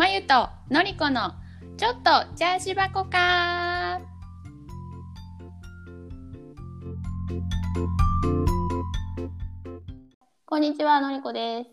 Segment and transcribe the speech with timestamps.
[0.00, 1.34] まゆとのりこの
[1.76, 4.00] ちょっとチャージ箱か
[10.46, 11.70] こんにちはのりこです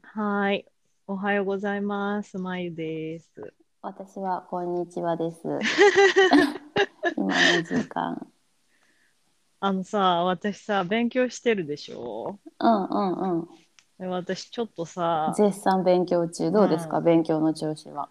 [0.00, 0.64] はい。
[1.08, 2.38] おはようございます。
[2.38, 3.52] まゆです。
[3.82, 5.40] 私はこんにちはです
[7.18, 7.26] 今
[7.56, 8.28] の時間
[9.58, 12.38] あのさ、私さ、勉強してるでしょ？
[12.60, 13.48] うんうんうん
[13.98, 16.50] で私ちょっとさ、絶賛勉強中。
[16.50, 18.08] どうですか、う勉強の調子は。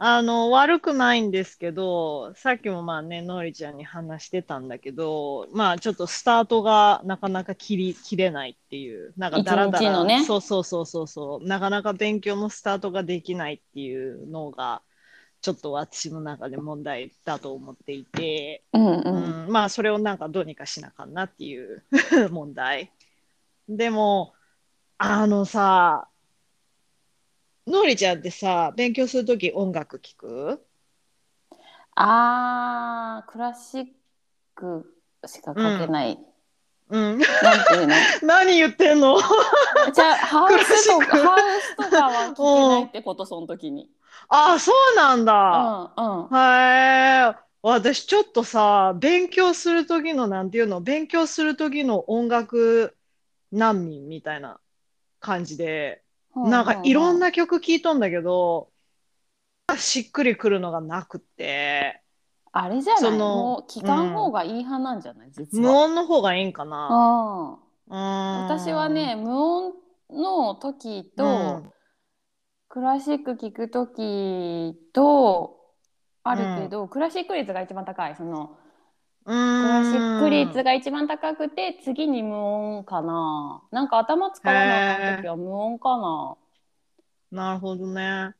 [0.00, 10.24] あの、悪くないんですけど、さっきもまあね、のりちゃんに話してたんだけど、まあちょっとスタートがなかなか切り、切れないっていう、なんかだらだら、一日のね。
[10.24, 14.82] そうそうそうそうそう、なかなか勉強のスタートができないっていうのが、
[15.40, 21.82] ちょっと私の中で問題だと思っていて、うんうん、うん、まあそれをなんかどうにかしなあかんなっていう
[22.30, 22.92] 問題。
[23.68, 24.32] でも、
[25.00, 26.08] あのさ、
[27.68, 30.66] のりちゃんってさ、勉強するとき音楽聴く？
[31.94, 33.86] あークラシッ
[34.56, 34.92] ク
[35.24, 36.18] しか書けない、
[36.88, 37.00] うん。
[37.00, 37.94] なんていうの？
[38.26, 39.20] 何言ってんの？
[39.94, 43.88] じゃあハウスとかハウスとかは聞けないってことその時に。
[44.28, 45.32] ああ、そうなんうだ。
[45.32, 46.36] んうん。
[46.36, 47.36] へえ。
[47.62, 52.96] 私ちょっとさ、勉強するときの、なんていうの、勉強するときの音楽
[53.52, 54.60] 難民みたいな
[55.20, 56.02] 感じで、
[56.34, 58.70] なんかいろんな曲聴いとんだけど、
[59.76, 62.02] しっくりくるのがなくって、
[62.52, 63.02] あれじゃない？
[63.02, 65.30] その聞かん方がいい派なんじゃない？
[65.32, 67.58] 実無は、音の方がいいんかな。
[67.88, 69.74] 私はね、無音
[70.10, 71.28] の時と、う
[71.66, 71.72] ん。
[72.70, 75.58] クラシック聞く時と
[76.22, 78.16] あるけど、クラシック率が一番高い。
[78.16, 78.58] その
[79.28, 86.36] うクラシックーん率が一番高くて次に無音かななんか頭使わなあかん時は無音かな
[87.30, 88.34] なるほどね。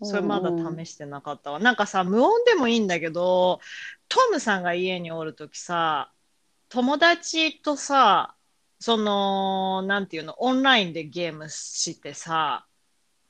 [0.00, 1.60] うんそれまだ試してなかったわ。
[1.60, 3.60] なんかさ、無音でもいいんだけど、
[4.08, 6.10] トムさんが家におるときさ、
[6.68, 8.34] 友達とさ、
[8.80, 12.66] その、なんていうの、オンラインでゲームしてさ、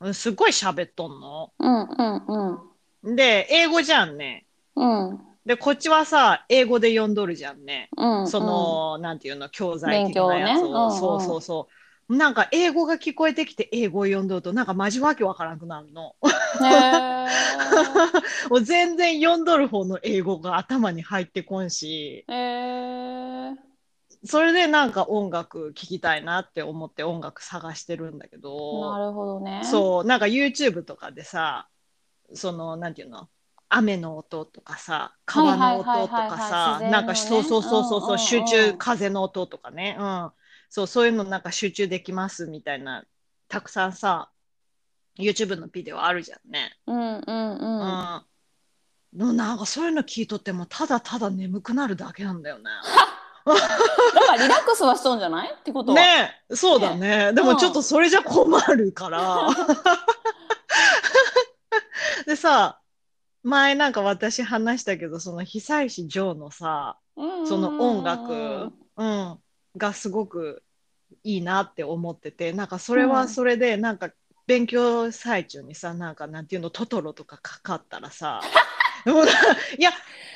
[0.00, 1.52] うんすごい喋っとんの。
[1.58, 2.62] うんうん
[3.04, 4.46] うんで、英語じゃんね。
[4.74, 7.90] うんで、こっちはさ、英語で読んどるじゃんね。
[7.96, 10.68] うんその、なんていうの、教材的なやつを。
[10.68, 10.72] ね。
[10.72, 10.98] うんうん。
[10.98, 11.68] そうそうそ
[12.08, 12.16] う。
[12.16, 16.14] なんか英語が聞こえてきて英語を読んどると、なんかマジわけわからなくなるの。
[18.50, 22.24] もう全然読んどる方の英語が頭に入ってこんし、
[24.24, 29.62] それでなんか音楽聴きたいなって思って音楽探してるんだけなど、るほどね。
[29.64, 31.68] そう、なんか YouTube とかでさ、
[32.34, 33.28] その、なんていうの？
[33.74, 40.30] 雨の音とかさ、川の音とかさなんかそうそうそうそうそう、うんうんうん集中、風の音とかね、うん。
[40.68, 43.04] そう、そういうのなんか集中できますみたいな、
[43.48, 44.28] たくさんさ、
[45.18, 46.76] YouTube のビデオあるじゃんね。
[46.86, 47.32] うんうんう
[47.64, 48.22] んうん。
[49.16, 52.64] のなんかそういうの聞いとってもただただ眠くなるだけなんだよね。
[53.44, 55.96] だからリラックスはしとんじゃないってことは？
[55.96, 57.32] ねえそうだね。
[57.32, 59.48] でもちょっとそれじゃ困るから。
[62.26, 62.78] でさ、
[63.42, 69.38] 前なんか私話したけど、その久石譲のさ、うんその音楽、うん、
[69.76, 70.62] がすごく
[71.24, 74.10] いいなって思ってて、なんかそれはそれで、なんか
[74.46, 78.40] 勉強最中にさ、なんかなんていうの、トトロとかかかったらさ、
[79.78, 79.90] いや、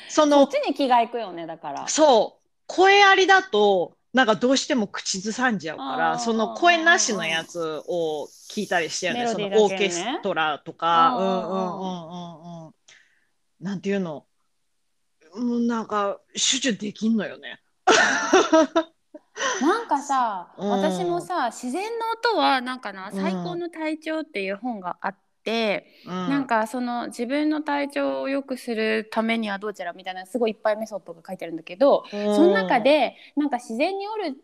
[0.09, 1.87] そそのっち、に気がいくよねだから。
[1.87, 11.85] そう、声ありだと、なんかどうしても口ずさんじゃうから、その声なしのやつを聞いたりしてるね、そのオーケストラとか、うんうんうんう
[12.63, 12.66] んうん。
[13.59, 14.25] なんていうの、
[15.35, 17.59] もうなんか集中できんのよね。
[19.61, 20.69] なんかさ、うん。
[20.69, 23.15] 私もさ自然の音はなんかなうん。
[23.15, 34.37] 最高の体調っていう本があって、うん、なんかその自分の体調を良くするためにはどうちゃらみたいなすごいいっぱいメソッドが書いてあるんだけど、うん、その中でなんか自然におる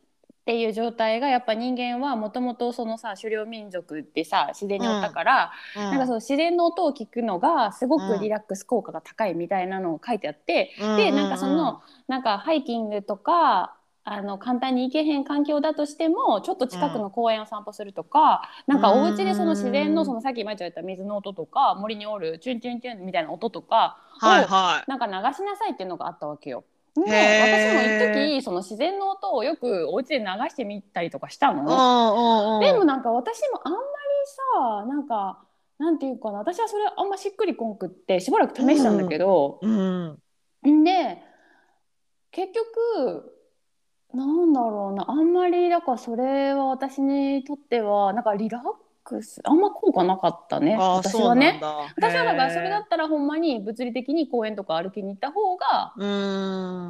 [0.44, 24.90] っていう状態がやっぱ人間はもともとそのさ狩猟民族でさ自然におったから、うん、なんかその自然の音を聞くのがすごくリラックス効果が高いみたいなのを書いてあって、でなんかそのなんかハイキングとかあの簡単に行けへん環境だとしてもちょっと近くの公園を散歩するとか、なんかお家でその自然のそのさっき前ちゃった水の音とか森におるチュンチュンチュンみたいな音とかを、はいはい。
[24.90, 26.66] なんか流しなさいっていうのがあったわけよ。
[26.96, 28.04] でへー。
[28.04, 32.60] 私も一時その自然の音をよくお家で流してみたりとかしたの。
[32.60, 33.84] でもなんか私もあんまり
[34.86, 35.44] さなんか
[35.80, 40.20] なんていうかな私はそれあんましっくりこんくってしばらく試したんだけど、うん、
[40.68, 40.84] ん。
[40.84, 41.22] で
[42.32, 43.34] 結局
[44.14, 48.62] なんだろうなあんまりだからそれは私にとってはなんかリラッ
[49.04, 49.42] ククス。
[49.44, 50.76] あんま効果なかったね。
[50.78, 51.60] 私はね。
[51.62, 51.68] だ。
[51.96, 55.94] 私はだからそれだへったらほんまに物理的に公園とか歩きに行った方が。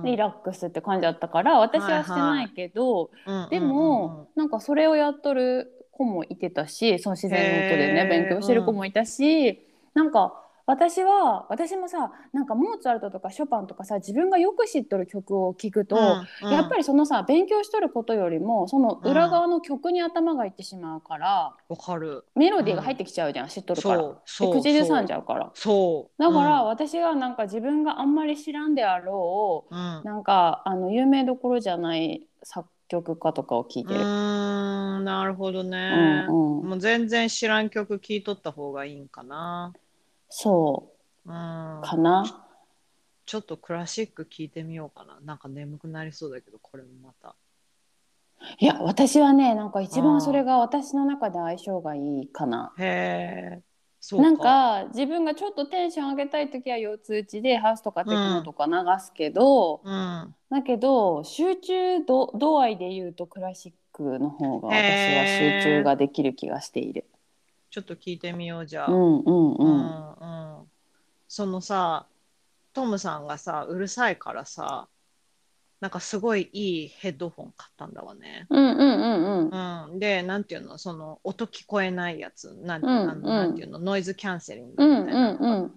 [0.05, 9.59] リラックスって感じだったから私はしてないけど、うんでも、なんかそれをやっとる子もいてたしその自然の音でね勉強してる子もいたし、
[9.93, 15.97] なんか私は私もさなんかモーツァルトとかショパンとかさ自分がよく知っとる曲を聴くと、
[16.41, 22.25] やっぱりりそのさ勉強しとることよりもその裏側の曲に頭がいってしまうから、わかる。
[22.35, 24.01] メロディーが入ってきちゃうじゃん、知っとるから。
[24.03, 24.15] で
[24.61, 25.51] 口ずさんじゃうから。
[25.55, 26.21] そう。
[26.21, 33.99] だから、うん私がなんか自分があんまり知らんであろうんう、なんかあの有名どころじゃない作曲家とかを聴いうてる。
[33.99, 36.25] なるほどうね。
[36.25, 39.73] んうん、もう全然知らん曲聴いとった方がいいんかな。
[40.35, 40.89] そ
[41.27, 42.47] うかな。
[43.27, 45.19] ちょっとクラシック聴いてみようかな。
[45.23, 47.35] なんか眠くなりそうだけど、これもまた。
[48.57, 52.73] いや私はねなんか一番それが私の中で相性がいいかな。
[52.79, 53.61] へえ。
[53.99, 54.23] そうか。
[54.23, 60.35] なんか自分がちょっとテンション上げたい時は四つ打ちでハウスとかテクノとか流すけど、うん。
[60.49, 67.05] だけど集中度度合いで言うとクラシックの方が私は集中ができる気がしている。
[67.73, 68.91] ちょっと聞いてみようじゃあ。
[68.91, 69.67] うんうんううん。
[69.67, 70.69] んうん
[71.27, 72.05] そのさ
[72.71, 74.87] トムさんがさうるさいからさ
[75.79, 78.45] なんかすごいいいヘッドホン買ったんだわね。
[78.51, 79.89] うんうんうんうん。
[79.91, 80.77] うん、でなんていうの？
[80.77, 83.79] その音聞こえないやつなん,、うんうんなんていうの？
[83.79, 85.69] ノイズキャンセリングうんみたいな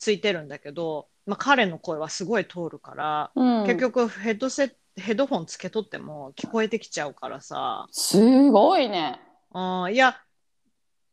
[0.00, 3.66] ついてるんだけど、まあ、彼の声はすごい通るから、うん。
[3.66, 9.20] 結局ヘッドセヘッドホンつけとっても聞こえてきちゃうからさ、すごいね。
[9.54, 10.16] うん、いや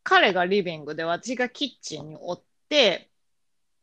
[0.02, 3.10] 彼がリビングで私がキッチンにおって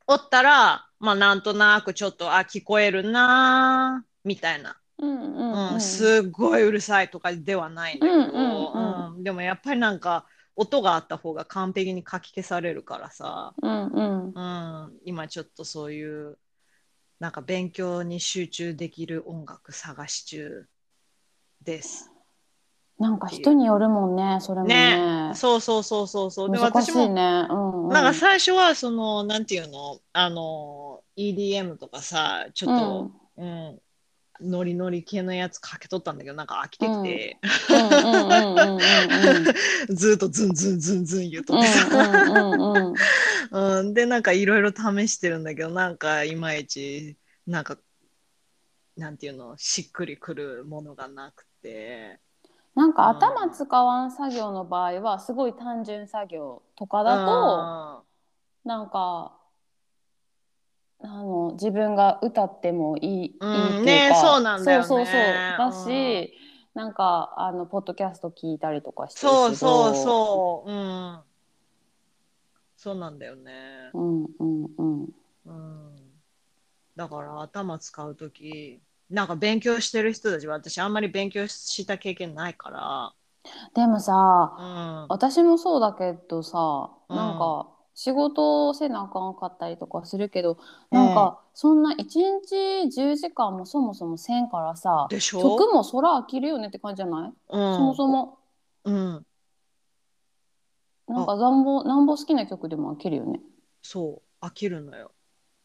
[0.07, 5.81] おったらまあなんとなくちょっとあ聞こえるなーみたいな、うんうんうんうん。
[5.81, 10.25] すっごいうるさいとかではないんだけど、うんうんうんでもやっぱりなんか
[10.55, 14.33] 音があった方が完璧にかき消されるからさ、うんうん。
[14.33, 16.37] うん、今ちょっとそういう
[17.19, 20.67] なんか勉強に集中できる音楽探し中
[21.61, 22.08] です。
[22.99, 25.31] なんか人によるもんね、それもね。
[25.33, 26.51] そうそうそうそうそう。
[26.51, 27.47] で私もいね。
[27.49, 27.89] うんうん。
[27.89, 29.99] なんか最初はそのなんていうの？
[30.11, 33.79] あの EDM とかさちょっと、うん
[34.41, 37.37] ノリノリ系のやつかけとったんだけどなんか飽きてきて、
[37.69, 38.79] うんうんうんうんうん
[39.89, 39.95] うん。
[39.95, 42.93] ずっとズンズンズンズン言うとうんってさ、うんうん
[43.51, 43.79] うん。
[43.79, 47.17] うん、でなんかいろいろ試してるんだけどなんかいまいち
[47.47, 47.77] なんか
[48.95, 49.57] なんていうの？
[49.57, 52.19] しっくりくるものがなくて。
[52.75, 58.05] なんか頭使わん作業の場合はすごい単純作業とかだと
[58.63, 59.39] なんか
[61.01, 63.55] あの自分が歌ってもいい,、うん。
[63.55, 64.85] いいっていうか、ねそうなんだよね。
[64.85, 65.57] そうそうそう。
[65.57, 66.35] だし、
[66.75, 66.81] うん。
[66.81, 71.19] なんかあのポッドキャスト聞いたりとかしてそうそうそう、うん、
[72.75, 73.91] そうなんだよね。
[73.93, 75.09] うんうんうん。
[75.45, 75.95] うん。
[76.95, 83.13] だから頭使うとき、なんか勉強してる人たちは私あんまり勉強した経験ないか
[83.73, 87.15] でもさら、うん、私もそうだけどさ、うん。
[87.15, 90.57] なんか仕事をせなあかんかったりとかするけど、
[90.89, 95.41] なんかそんな1日10時間もそもそもせんからさでしょ？
[95.41, 98.37] 曲もそら飽きるよねって感じじゃない、うん、そもそも。
[98.85, 99.25] うん、
[101.07, 103.41] なんかなんぼなんぼ好きな曲でも飽きるよね。
[103.81, 105.11] そう、飽きるのよ。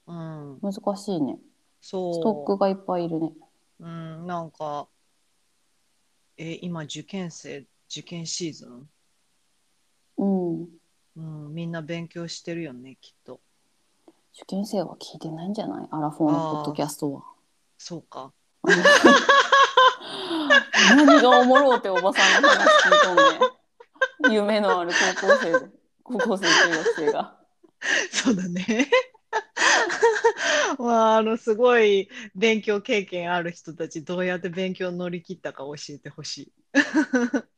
[0.08, 1.38] うん、難しいね
[1.86, 2.14] そう。
[2.14, 3.30] ストックがいっぱいいるね
[3.80, 4.88] うん、なんか、
[6.38, 8.88] え、今受験生、受験シーズン、
[10.16, 10.68] うん
[11.16, 13.38] うん、みんな勉強してるよね、きっと。
[14.34, 15.88] 受験生は聞いてないんじゃない？
[15.90, 17.22] アラフォーのポッドキャストは
[17.76, 18.32] そうか。
[20.96, 23.16] 何がおもろうっておばさんの話聞いとん
[24.30, 25.66] ね夢のある高校生で
[26.02, 27.36] 高校生中学生が
[28.10, 28.88] そうだね。
[30.78, 36.52] まあ、あの、すごい勉強経験ある人たち、どうやって勉強乗り切ったか教えてほしい。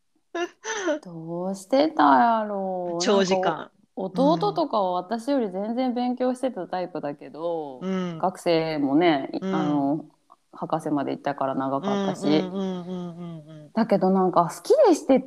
[1.05, 2.03] どうしてた
[2.41, 3.71] やろう長時間。
[3.95, 8.19] お弟とかは私より全然勉強してたタイプだけど、うん。
[8.19, 10.05] 学生もね、いうんあの
[10.53, 12.43] 博士まで行ったから長かったし、
[13.75, 15.25] だけどなんか好きでして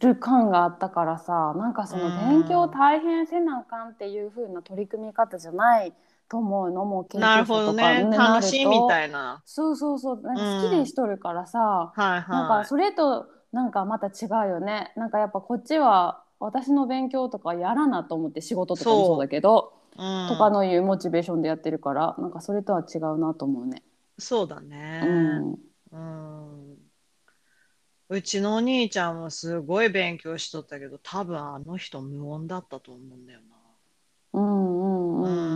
[0.00, 5.92] る感があったからさなんかその勉強大変せなあかんっていう風な取り組み方じゃない
[6.28, 8.02] と思うのも研なるほどね。
[8.10, 9.42] 楽しいみたいな。
[9.44, 12.28] そうそうそうなんか好きでしとるからさ、はいはい。
[12.30, 23.82] なんかそれとなんかまた違うよねなんかやっぱこっちは私の勉強とかやらなと思って仕事とかもそうだけど、うんとかのいうモチベーションでやってるからなんかそれとは違うなと思うね。
[24.18, 25.06] そうだうね。
[25.06, 25.56] ん
[25.92, 26.90] うん。
[28.08, 33.40] うちのお兄ちゃんもすごい勉強しとったけど、多分あの人無音だったと思うんだよ
[34.32, 35.30] うんうんな。
[35.30, 35.55] う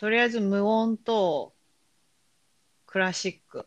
[0.00, 0.08] うん。
[0.08, 1.52] とりあえず無音と
[2.86, 3.66] クラシック。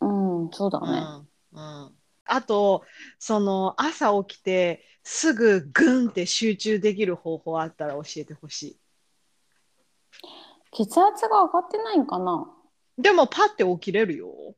[0.00, 0.06] う
[0.46, 0.98] ん、そうだうね。
[0.98, 1.28] ん。
[1.52, 1.92] うん。
[2.24, 2.82] あと、
[3.18, 8.78] その朝起きてすぐグンって集中できる方法あったら教えてほしい。
[10.72, 12.48] 血圧が上がってないんかな？
[12.96, 14.54] でもパッて起きれるよ。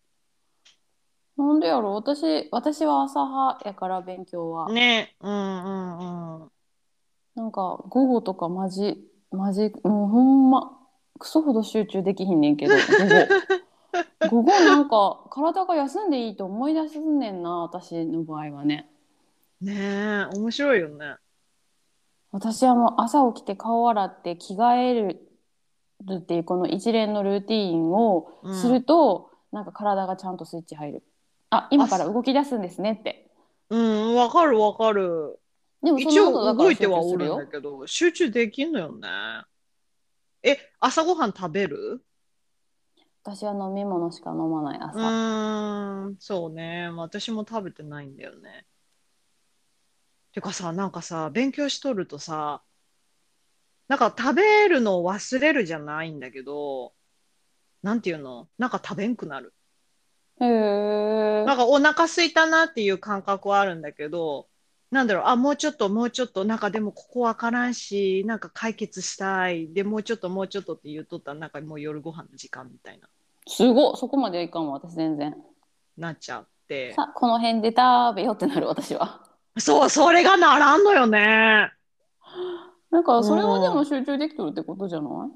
[1.36, 1.94] なんでやろ？
[1.94, 4.70] 私、私は朝派やから勉強は。
[4.70, 5.16] ね。
[5.20, 6.50] うんうんうん。
[7.34, 8.96] なんか午後とかマジ、
[9.32, 10.78] マジ、もうほんま、
[11.18, 12.74] クソほど集中できひんねんけど、
[14.28, 14.42] 午後。
[14.42, 18.90] 午後なんか体が休んでいいと思い出すねんな、私の場合はね。
[19.60, 21.16] ねえ、面白いよね。
[22.32, 25.28] 私はもう朝起きて顔洗って着替える
[26.12, 31.02] っていうこの一連のルーティーンをすると、なんか体がちゃんとスイッチ入る。
[31.50, 33.30] あ、今から動き出すんですねって。
[33.70, 35.38] うん、わかるわかる。
[35.82, 37.46] でもそ一応動いてはおるんだ。
[37.46, 39.08] けど、集中できんのよね。
[40.46, 42.04] え、朝ごはん食べる？
[43.22, 44.98] 私は飲み物しか飲まないう朝。
[44.98, 46.90] ーん、そうね。
[46.94, 48.66] 私も食べてないんだよね。
[50.32, 52.62] てかさ、なんかさ、勉強しとるとさ、
[53.88, 56.92] なんか食べるのを忘れるじゃないんだけど、
[57.82, 58.48] なんていうの？
[58.58, 59.54] なんか食べんくなる。
[60.40, 61.44] へえ。
[61.46, 64.48] なんかお腹空いたなっていう感覚はあるんだけど、
[64.94, 69.72] なんだろう、あ、もうちょっと、もうちょっと、なんかでもここわからんし、なんか解決したい。
[69.72, 73.08] で、もうちょっと、もうちょっとって言うとったら、なんかもう夜ご飯の時間みたいな、
[73.48, 75.36] すごいそこまではいかんわ私全然。
[75.96, 76.92] なっちゃって。
[76.94, 79.20] さこの辺で食べようってなる私は。
[79.58, 81.72] そう、それがならんのよね。
[82.92, 85.28] なんかそれはでも集中できとるってことじゃな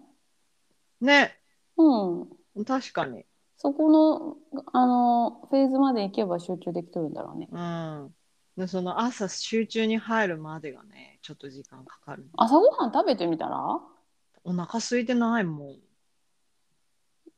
[1.01, 1.05] い？
[1.05, 1.37] ね、
[1.77, 2.65] うん。
[2.65, 3.25] 確かに。
[3.57, 4.37] そこの
[4.73, 7.49] あのフェーズまで行けば集中できとるんだろうね。
[7.51, 8.15] うん。
[8.59, 12.27] で、その朝集中に入るまでがね、ちょっと時間かかる。
[12.37, 13.79] 朝ごはん食べてみたら？
[14.43, 15.77] お腹空いてないもん。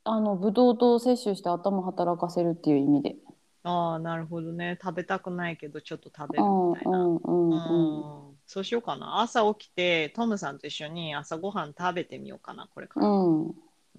[0.04, 3.16] あのブドウ糖を摂取して頭働かせるっていう意味で。
[3.64, 4.78] ああ、なるほどね。
[4.82, 6.98] 食べたくないけど、ちょっと食べるうんみたいうな。
[6.98, 8.26] んうんうん。
[8.30, 9.20] うんそうしようかな。
[9.20, 13.06] 朝起きて、トムさんと一緒に朝ごはん食べてみようかな、これから。
[13.06, 13.48] うん。
[13.48, 13.52] う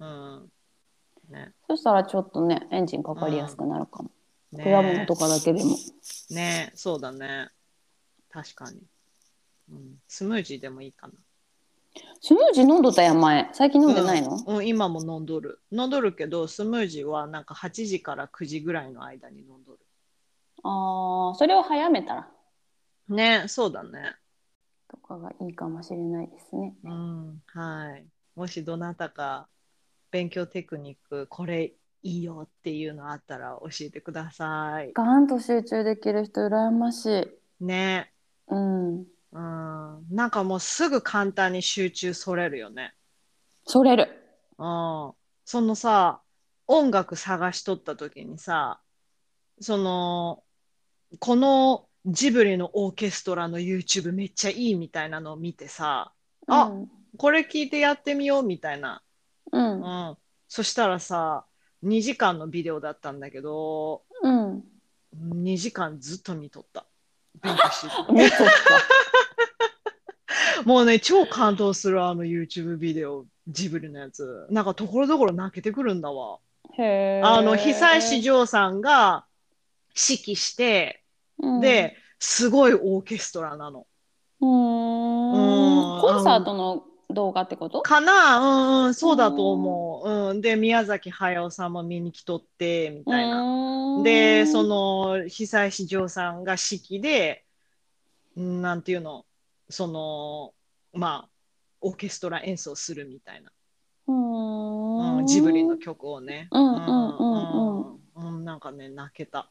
[0.04, 0.52] ん。
[1.30, 1.52] ね。
[1.68, 4.10] そしたらちょっとねエンジンかかりやすくなるかも。
[4.52, 5.76] ね果物とかだけでも。
[6.30, 7.48] ねそうだね。
[8.30, 8.80] 確かに。
[9.70, 11.14] うん、スムージーでもいいかな。
[12.20, 13.50] スムージー飲んどったやん前。
[13.52, 15.60] 最近飲んでないの、うん、うん今も飲んどる。
[15.70, 19.78] 飲んどるけど、スムージーはなんか8時から9時ぐらいの間に飲んどる。
[20.64, 22.28] ああそれを早めたら
[23.08, 24.14] ねそうだね。
[24.88, 26.74] とかがいいかもしれないですね。
[26.84, 28.04] うん、はい。
[28.36, 29.48] もしどなたか
[30.10, 34.92] 勉強テクニック、これいいよっていうのあったら教えてください。
[34.92, 37.06] ガーンと集中できる人羨まし
[37.60, 37.64] い。
[37.64, 38.12] ね。
[38.48, 38.98] うん。
[38.98, 40.06] うん。
[40.10, 42.94] なんかもうすぐ簡単に集中それるよね。
[43.64, 44.08] それる。
[44.58, 45.12] うん。
[45.44, 46.20] そのさ、
[46.66, 48.80] 音楽探しとった時にさ、
[49.60, 50.42] その、
[51.18, 56.12] このジブリのオーケストラの YouTube めっちゃいいみたいなのを見てさ、
[56.48, 56.88] あうん。
[57.16, 59.02] これ聞いてやってみようみたいな。
[59.52, 60.12] うんう。
[60.12, 60.16] ん。
[60.48, 61.46] そしたらさ、
[61.84, 64.64] 2時間のビデオだったんだけど、うん。
[65.14, 66.86] 2時間ずっと見とった。
[67.42, 68.48] 勉強してて見とっ
[70.64, 74.46] もうね、超感動するあの YouTube ビデオ、ジブリのやつ。
[74.50, 76.38] なんかところどころ泣けてくるんだわ。
[76.76, 76.82] た。
[76.82, 77.22] へえ。
[77.24, 79.26] あの、久石譲さんが
[79.88, 81.02] 指揮して、
[81.38, 83.86] うん、で、すごいオーケストラなの。
[84.40, 85.32] うーん。
[85.96, 87.82] うんコンサートの動画ってこと？
[87.82, 88.38] かな？
[88.38, 90.10] うんうん、そうだと思う。
[90.30, 90.40] うん。
[90.40, 93.98] で、宮崎駿さんも見に来とって、みたいな。
[93.98, 97.44] なで、そ、の、久石譲さんが指揮で、
[98.38, 99.24] んなんていうの、
[99.68, 100.54] その、
[100.92, 101.28] まあ、
[101.80, 103.50] オーケストラ演奏するみたいな。
[104.08, 104.12] う
[105.18, 105.26] うん。
[105.26, 106.48] ジブリの曲をね。
[106.50, 107.80] うんうんうんうん
[108.16, 109.50] うんうんなんかね、泣けた。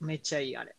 [0.00, 0.74] めっちゃいいあれ。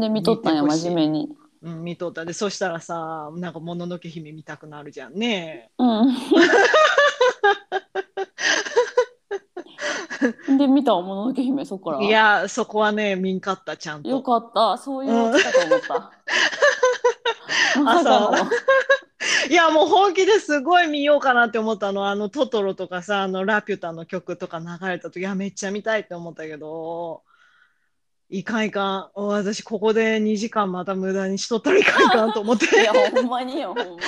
[0.00, 1.28] で、見とったんや、真面目に。
[1.66, 2.24] うん、見とった。
[2.24, 5.72] で、そしたらさ、なんか、もののけ姫見たくなるじゃんね。
[5.78, 6.16] うん。
[10.58, 12.04] で、見たもののけ姫、そこから。
[12.04, 14.08] い、や、そこはね、見んかった、ちゃんと。
[14.08, 14.78] よかった。
[14.78, 16.12] そういうの来たと思った。
[17.82, 18.50] まさかの。
[19.50, 22.06] いや、もう本気ですごい見ようかなって思ったの。
[22.08, 27.22] あの、トトロとかさ、あの、ラピュタの曲とか流れた時、いや、めっちゃ見たいって思ったけど、
[28.28, 29.10] いかんいかん。
[29.14, 33.98] 私、ここで2時間また無駄にしとったらいかんいかんと思っていや、ほんまによ、ほんまによ。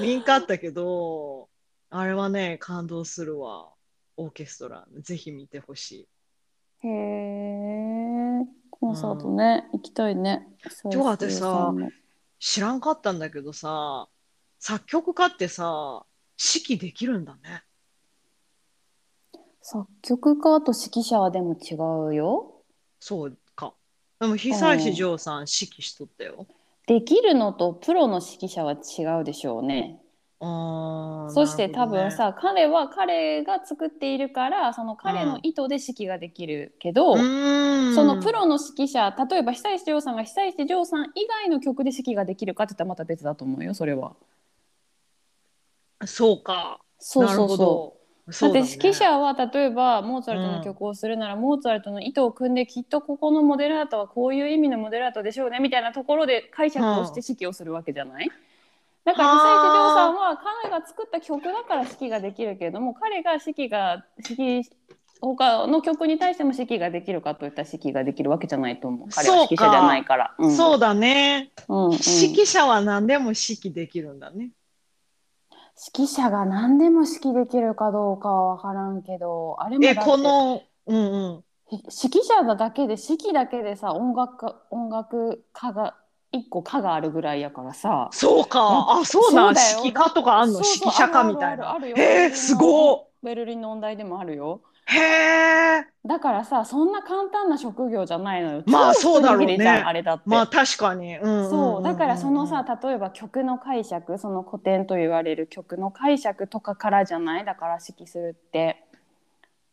[0.00, 1.48] 見んかったけど、
[1.90, 3.70] あれはね、感動するわ。
[4.16, 4.86] オーケストラ。
[5.00, 6.08] ぜひ見てほし
[6.82, 6.86] い。
[6.86, 10.46] へえコンサートね、行きたいね
[10.90, 11.72] ちょ待ってさ
[12.38, 14.08] 知らんかったんだけどさ、
[14.58, 16.04] 作曲家ってさ、
[16.38, 17.62] 指揮できるんだね。
[19.68, 21.74] 作曲家と指揮者はでも違
[22.08, 22.52] うよ
[23.00, 23.74] そうか。
[24.20, 26.46] でも、久石譲さん指揮しとったよ。
[26.86, 30.00] できるのとプロの指揮者は違うでしょうね
[30.38, 44.14] あーそしてね分さ、彼は彼が作っているからその彼の意図で指揮ができるけど、うーんそのプロの指揮者例えば久石譲さんが久石譲さん以外の曲で指揮ができるかって言ったらまた別だと思うよそれは。
[46.06, 46.80] そうか。
[46.98, 47.64] そうそうそなるほど。
[47.64, 47.68] う。
[47.68, 47.95] そう
[48.26, 58.28] だって指揮者は例えばモーツァルトの曲をするなら、モーツァルトの意図を組んできっとここのモデラートはこういう意味のモデラートでしょうねみたいなところで解釈をして指揮をするわけじゃない、
[59.04, 64.64] だから久石譲さんは彼が作った曲だから指揮ができるけれども彼が指揮が指揮
[65.20, 70.34] 他の曲に対しても指揮ができるかといったら指揮ができるわけじゃないと思う彼は指揮者じゃないから。
[70.38, 71.52] うんそうだね。
[71.68, 74.50] うんうん指揮者は何でも指揮できるんだね。
[75.76, 81.44] 指揮者が何でも指揮できるかどうかは分からんけどあれもだえ、この、うんうん。
[81.68, 85.94] ひ指揮者だけで指揮だけでさ音楽家音楽家が
[86.32, 88.60] 一個科があるぐらいやからさそうか。
[89.00, 89.54] あ、そうなん。
[89.54, 90.60] 指揮家とかあんの？
[90.60, 91.76] 指揮者家みたいな。
[91.96, 94.75] えー、すごベルリンの音大でもあるよい。
[94.86, 94.98] へ
[95.80, 95.86] え。
[96.06, 101.16] だからさそんな簡単な職業じゃないのよまあ超そうだろうねあれだって、まあ確かに。
[101.18, 107.44] うんうんうんうんそうだからそのさ、例えば曲の解釈その古典と言われる曲の解釈とかからじゃない？
[107.44, 108.84] だから指揮するって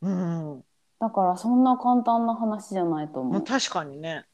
[0.01, 0.63] うん。
[0.99, 4.25] だからそんな簡単な話じゃないと思う、まあ確かにね。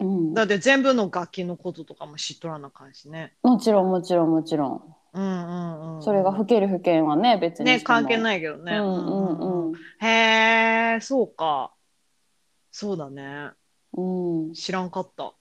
[0.00, 3.32] うん、だって全部の楽器のこととかも知っとらな感じね。
[3.42, 4.82] もちろんもちろんもちろん
[5.14, 6.02] うんうんうん。
[6.02, 8.76] それが吹ける吹けんはね別にね、関係いないけどね。
[8.76, 11.72] うんうんうんへえ、そうか。
[12.70, 13.50] そうだね。
[13.96, 15.34] うん知らんかった。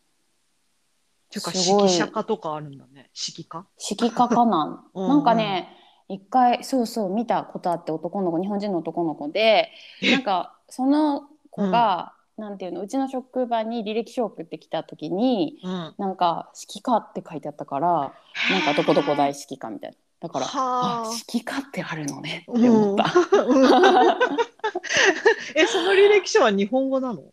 [1.30, 3.12] ていうか、指揮者家とかあるんだね。
[3.14, 5.70] 指揮家指揮家かな うんなんかね
[6.08, 9.70] 一回そうそう見たことあって男の子日本人の男の子で
[10.02, 15.95] なんかその子が、なんていうのうちの職場に履歴書を送ってきた時にうん。
[15.97, 18.13] なんか指揮家って書いてあったから
[18.52, 19.97] なんかどこどこ大指揮家みたいな。
[20.19, 21.02] だからはあ。
[21.02, 24.38] あ指揮家ってあるのねって思った、う ん
[25.56, 27.23] え、その履歴書は日本語なの？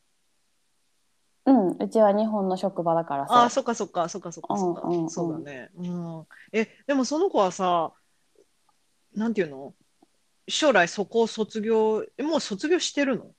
[1.46, 3.34] うん、うちは日本の職場だからさ。
[3.34, 4.82] ああ、そっかそっか、そっかそっかそっか。
[4.88, 5.10] うんうんうん。
[5.10, 5.70] そうだね。
[5.76, 6.26] うん。
[6.52, 7.92] え、でもその子はさ、
[9.14, 9.74] なんていうの？
[10.48, 13.34] 将来そこを卒業、えもう卒業してるの？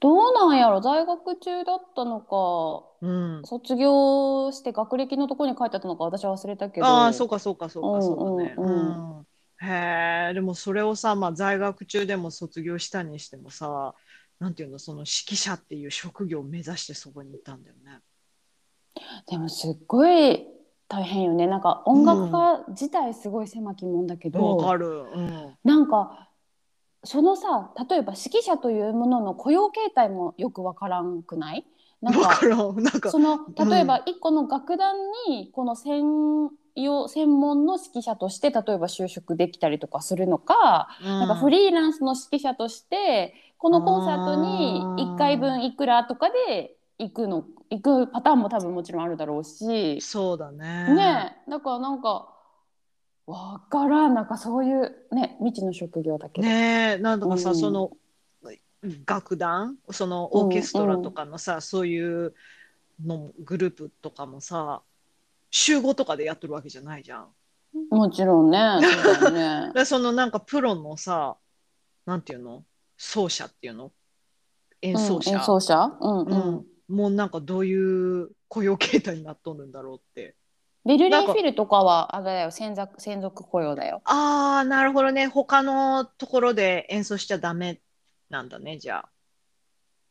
[0.00, 0.80] どうなんやろ？
[0.80, 3.42] 在学中だったのかうん。
[3.44, 8.54] 卒業して学歴のところに書いてあったのか私は忘れたけどああ、そうかそうかそうか、そうだね。
[8.58, 9.26] うんうんうん
[9.58, 13.94] へえ、でもそれをさ、まあ在学中でも卒業したにしてもさ、
[14.38, 18.00] なんていうの、その指揮者っていう職業を目指してそこに行ったんだよね。
[19.28, 20.46] でもすっごい
[20.88, 24.86] 大変よねなんか音楽家自体すごい狭きもんだけど、わかる。
[24.88, 25.56] うん。
[25.64, 26.25] なんか
[27.06, 31.64] そのさ例えば指揮者というものの雇用形態もよくわからんくない？
[32.02, 32.38] なんか
[33.10, 33.38] そ、の
[33.70, 34.94] 例えば一個の楽団
[35.28, 44.82] にこの専用専門の指揮者として例えば就職できたりとかするのか、なんかフリーランスの指揮者としてこのコンサートに
[45.14, 50.94] 1回分いくらとかで行くの行くパターンも多分もちろんあるだろうし、そうだね。
[50.94, 52.28] ねえだからなんか
[53.26, 54.14] わからん。
[54.14, 56.46] なんかそういうね未知の職業だけど。
[56.46, 57.56] ねえ、なんとかさ、うん。
[57.56, 57.90] その
[59.04, 62.34] 楽団、そのオーケストラとかのさ、そういう
[63.04, 64.82] のグループとかもさ、
[65.50, 67.28] 集合とかでやってるわけじゃないじゃん。
[67.90, 68.80] もちろんね
[69.20, 69.72] そね。
[69.74, 71.36] でそのなんかプロのさ、
[72.04, 72.64] なんていうの？
[72.96, 73.92] 奏者っていうの？
[74.82, 75.98] 演奏者、うん演奏者？
[76.00, 76.28] うんうん。
[76.28, 76.66] うん。
[76.88, 80.36] もうなんかどういう雇用形態になっとるんだろうって。
[80.86, 84.02] ベルリンフィルとかはあれだよ専属専属雇用だよ。
[84.04, 85.26] ああ、なるほどね。
[85.26, 87.80] 他のところで演奏しちゃダメ
[88.30, 89.08] なんだね、じゃあ。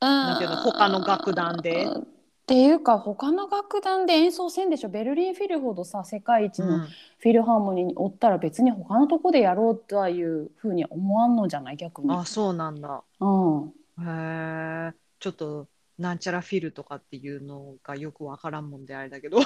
[0.02, 12.14] なんていうの他の楽団でっていうか他の楽団で演奏せんでしょベルリンフィルほどさ世界一のうんフィルハーモニーにおったら別に他のとこでやろうとはいうふうに思わんのじゃない逆に。
[12.14, 13.04] あ、そうなんだ。
[13.20, 19.40] うん、へえ、ちょっとなんちゃらフィルとかっていうのがよくわからんもんであれだけど。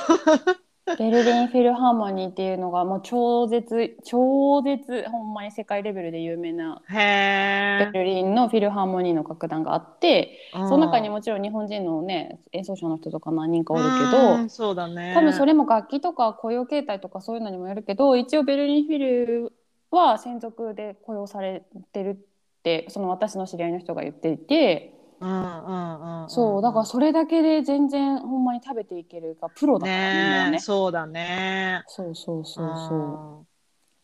[0.98, 6.82] ベルリンフィルハーモニーっていうのがもう超絶超絶ほんまに世界レベルで有名な。
[6.90, 14.50] ベルリンのフィルハーモニーの楽団があって、そその中にもちろん日本人のね演奏者の人とか何人かおるけど。
[14.50, 15.14] そうだね。
[15.16, 19.54] 多分それも楽器とか雇用形態とかそういうのにもよるけど一応ベルリンフィル
[19.92, 22.18] は専属で雇用されてるっ
[22.64, 24.99] てその私の知り合いの人が言っていて。
[26.30, 30.60] そうだからそれだけで全然ほんまに食べていけるかプロだからねね。
[30.60, 31.84] そうだね。
[31.88, 33.44] そうそうそうそう。
[33.44, 33.48] ん。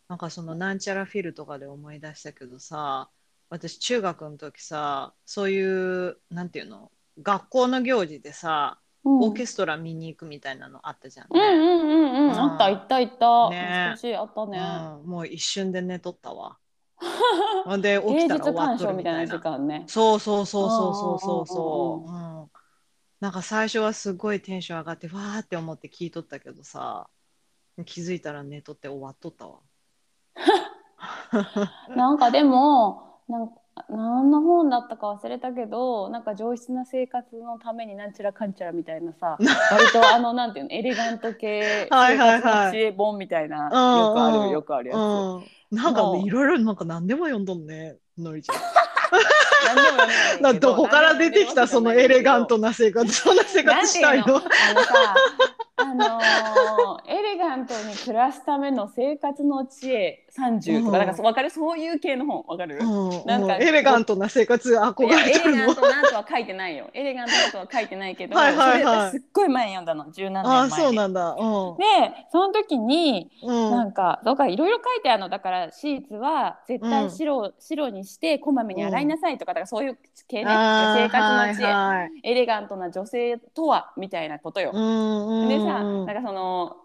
[0.08, 3.10] なんかそのなんちゃらフィルとかで思い出したけどさ、
[3.50, 11.40] 私中学の時さ、そういう、なんていうの、学校の行事でさ、う、うん、オーケストラ見に行くみたいなのあったじゃんね。
[11.40, 12.40] うんうんうんうん、うん。
[12.40, 14.60] あった行った行った、ね懐かしいあったね、
[15.04, 16.58] うん、もう一瞬で寝とったわ。
[17.66, 19.42] ほんで起き芸たら終わっとるみたいな時。
[19.42, 22.60] 間ねそうそうそうそうそうそうそう。
[23.20, 27.10] なんか最初はすごいテンション上がってわーって思って聞いとったけどさ、
[27.86, 29.60] 気づいたら寝とって終わっとったわ。
[31.96, 33.50] なんかでもなん
[33.90, 39.38] 何の本だったか忘れたけどなんか上質な生活のためになんちゃらかんちゃらみたいなさ
[39.72, 44.98] 割とあのなんていうのエレガント系はいはいはい知恵本みたいなよくあるよくあるやつ。
[44.98, 45.46] うん。
[45.72, 48.56] なんかね、いろいろなんか何でも読んどんね、のりちゃん。
[50.42, 54.38] などこから出てきたそのエレガントなな生活、そんな生活したいの？
[54.38, 55.16] あのさ
[55.78, 61.50] あのーエレガントに暮らすための生活の知恵30とか、うんなんかそうわかる？
[61.50, 66.90] そういう系の本わかる、うんなんかうんエレガントな生活憧れてるのガントなとは書いてないよ。
[66.94, 70.86] エレガントなとは書いてないけど、はいはいはいそれ私すっごい前に読んだの、十何ああ、年前に。
[70.88, 71.36] そうなんだ。
[71.40, 71.78] うん。
[71.78, 71.84] で、
[72.32, 79.98] その時に、うんなんか、だからいろいろ書いてあるの、だからシーツは絶対白,、白にしてこまめに洗いなさいとか、だからそういう
[80.28, 84.72] 系ね、生活の知恵、はいはいエレガントな女性とはみたいなことよ。
[84.74, 86.78] うんうんでさ、なんかその。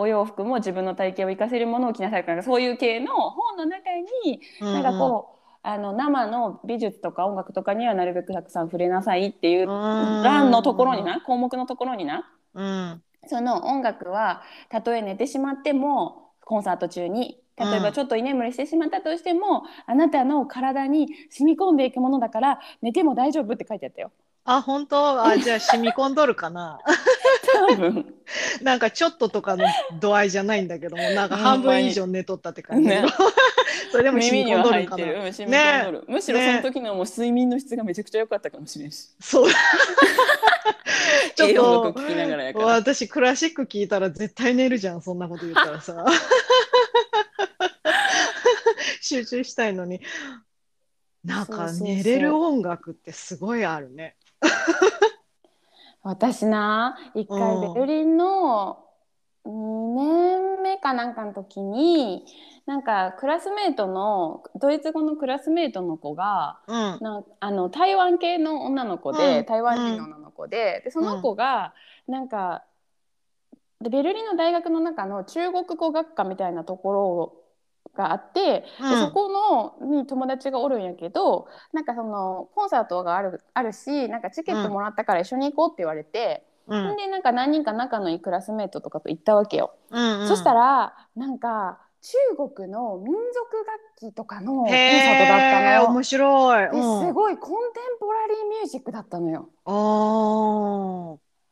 [0.00, 3.90] お洋服も自分の体型を生かせるものを着なさいとかそういう系の本の中
[4.24, 10.22] になんかこう、あの生の美術とか音楽とかにはなるべくたくさん触れなさいっていううん。
[10.22, 12.26] 欄のところにな項目のところにな。
[12.54, 13.02] うん。
[13.26, 24.12] その音楽はたとえ寝てしまってもコンサート中に例えうんばちょっと居眠りしてしまったとしても、あなたの体に染み込んでいくものだから寝ても大丈夫って書いてあったよ。
[24.46, 25.22] あ、本当？
[25.22, 26.78] あ、じゃあ染み込んどるかな。
[27.68, 28.14] 多分
[28.62, 29.66] なんかちょっととかの
[30.00, 32.88] 度合いじゃないんだけども、なんか半分以上寝とったって感じ。
[32.88, 33.04] ね
[33.90, 35.24] それでも染耳には入ってる、な。
[35.24, 39.50] うん、染み込んどる、むしろその時のもう睡眠の質がめちゃくちゃ良かったかもしれんしそう。
[41.34, 41.94] ちょっと
[42.64, 46.04] 私クラシック聞いたら絶対寝るじゃん、そんなこと言ったらさ。
[49.00, 50.00] 集中したいのに。
[51.24, 54.16] なんか寝れる音楽ってすごいあるね。
[56.02, 58.84] 私な一回ベルリンの
[59.44, 62.24] 2年目かなんかの時に
[62.66, 66.98] なんかクラスメートのドイツ語のクラスメートの子がうん。
[67.00, 71.74] なんあの台湾系の女の子で、うん台湾人の女の子ででその子が
[72.06, 72.64] なんか
[73.80, 77.39] でベルリンの大学の中の中国語学科みたいなところ
[77.96, 89.74] があって、でうんそこのに友達がおるんやけどなんかそのコンサートがあるあるしなんかチケットもらったから一緒に行こうって言われて、うんでなんか何人か仲のいいクラスメートとかと行ったわけよ。
[89.90, 92.16] うんうんそしたらなんか中
[92.56, 93.18] 国の民族
[94.00, 95.86] 楽器とかのコンサートだったのよ。
[95.88, 96.70] 面白い。
[96.70, 99.50] でうんすごいコンテンポラリーミュージックだったのよ。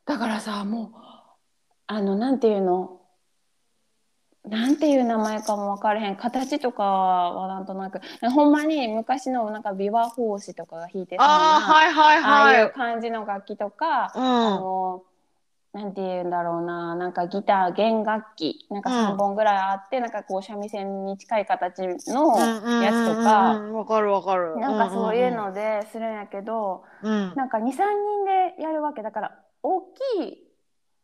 [0.07, 0.89] だからさもう
[1.89, 2.98] あのなんていうの？
[4.49, 6.17] なんていう名前かも分からへん。
[6.17, 8.01] 形とかはなんとなく。
[8.35, 12.73] ほんまに昔のなんか琵琶法師とかが弾いてそうなあー、はいはいああいうはい。
[12.73, 14.23] 感じの楽器とか、うん。
[14.23, 15.05] あの
[15.73, 16.95] なんて言うんだろうな。
[16.97, 18.67] なんかギター弦楽器。
[18.71, 23.69] なんかうん3本ぐらいあって、なんかこう三味線に近い形のうんやつとか、うんうん。
[23.71, 24.57] うんわかるわかる。
[24.57, 27.13] なんかそういうのでするんやけど、うん。
[27.13, 27.37] うんうん。
[27.37, 29.03] なんか23人でやるわけ。
[29.03, 30.45] だから大きい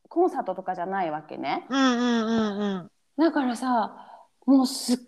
[0.08, 1.66] コンサートとかじゃないわけね。
[1.68, 2.90] うんうんうんうん。
[3.18, 3.94] だからさ
[4.46, 4.98] もうすっ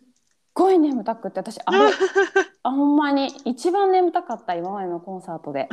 [0.54, 1.78] ごい眠たくって私あれ
[2.62, 5.68] あほんまに一番眠たかった今までのコンサートで。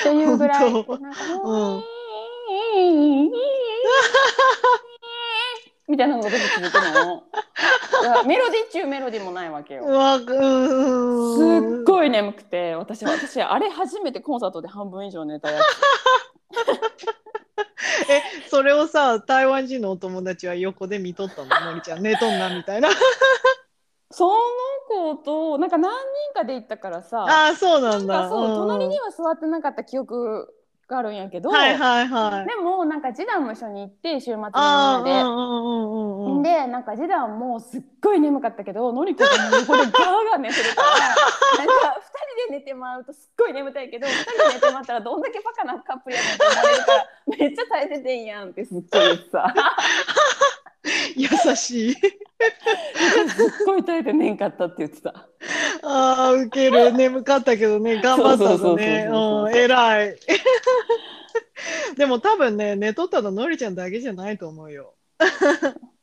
[0.00, 0.98] っていうぐらい本当。
[0.98, 1.84] なんかうん
[5.88, 7.24] みたいなのが出て続くの
[8.24, 9.88] メロディー中メロディーもないわけよす
[11.80, 15.60] っごい眠くて私は私あれ初めてコンサートで半分以上寝たや
[18.08, 18.22] え、
[18.60, 22.90] それをさ、台湾人のお友達は横で見とったの、のりちゃん、寝とんなみたいな。
[22.90, 22.92] つ
[24.10, 24.36] その
[24.86, 28.28] 子となんか何人かで行ったからさああ、そうなんだ。
[28.28, 30.52] そう、ん隣には座ってなかった記憶
[30.90, 32.48] があるんやけど、はいはいはい。
[32.48, 35.12] でもなんか次男も一緒に行って週末のあみで。
[35.16, 36.42] あ、うんうん。
[36.42, 39.92] でなんか次男もすっごい眠かったけどのりこが横でガー
[40.32, 41.72] ガー寝てるからなんか
[42.44, 47.06] 2人で寝てもらうとすっごい眠たいけど2人で寝てもらったらどんだけバカなカップルやねんって思われるから
[47.38, 49.54] めっちゃ耐えててんやんってすっごい言ってさ
[51.16, 51.94] 優しい。
[51.94, 52.02] すっ
[53.66, 55.10] ごい耐えてねんかったって言ってた。
[55.10, 55.26] あ
[55.82, 56.92] ああ、ウケる。
[56.96, 59.06] 眠かったけどね、頑張ったのね。
[59.10, 60.16] そううん、偉い。
[61.96, 64.94] でも多分ね、寝とったののりちゃんだけじゃないと思うよ。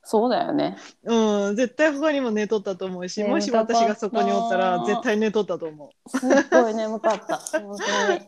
[0.09, 0.77] そうだよね。
[1.03, 7.37] うん、絶対他にも寝とったと思うし、もし私がそこにおったら絶対寝とったと思すっごい眠かった。
[7.59, 8.21] 本当に。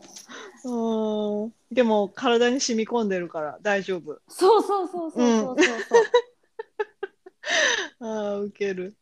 [0.64, 1.44] う。
[1.44, 4.18] うん、でも体に染み込んでるから大丈夫。
[4.28, 6.02] そうそうそうそうそうそうそう。
[8.00, 8.96] ああ、ウケる。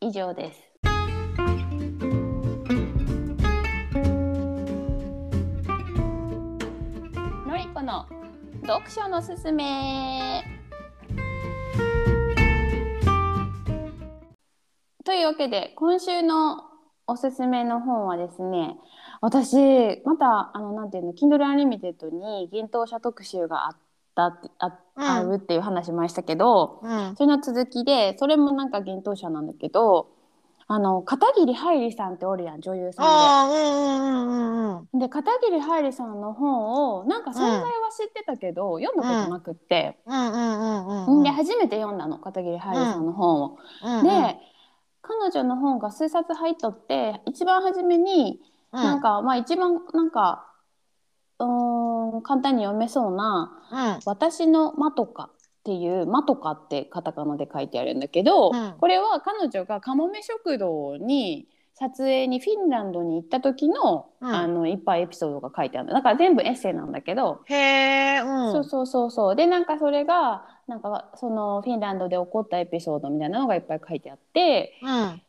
[0.00, 0.60] 以上です。
[7.46, 8.06] のりこの
[8.66, 10.42] 読書のすすめ。
[15.04, 16.64] というわけで今週の
[17.06, 18.76] おすすめの本はですね
[19.20, 19.56] 私
[20.04, 23.76] またあのなんていうの Kindle Unlimited に幻冬者特集があっ
[24.14, 27.16] たってあ,、うんあるっていう話しましたけど、うん。
[27.16, 30.08] それの続きでそれもなんか幻冬者なんだけど
[30.66, 34.98] あの片桐はいりさんっておるやん女優さんああ、うんうんうんうん。
[34.98, 35.06] で。
[35.06, 41.22] で片桐はいりさんの本をなんか存在は知ってたけど、読んだことなくって、うんうんうんうん。
[41.22, 43.58] で初めて読んだの片桐はいりさんの本を。
[43.84, 44.38] うんうん、で
[45.02, 48.40] 彼女の本が数冊入っとって一番初めに
[48.74, 50.46] うん、なんか、まあ一番なんか
[51.38, 55.28] うーん簡単に読めそうなうん、「私のマトカ」っ
[55.64, 68.52] ていう「マトカ」ってカタカナで書いてあるんだけど、うんこれは彼女がかもめ食堂に撮影にフィンランドに行った時の,、うんあのいっぱいエピソードが書いてあるだから全部エッセイなんだけど、へえ、うん。
[68.52, 74.74] そうそうそうそうでなんかそれがなんかそのフィンランドで起こったエピソードみたいなのがいっぱい書いてあって。
[74.82, 75.22] うん。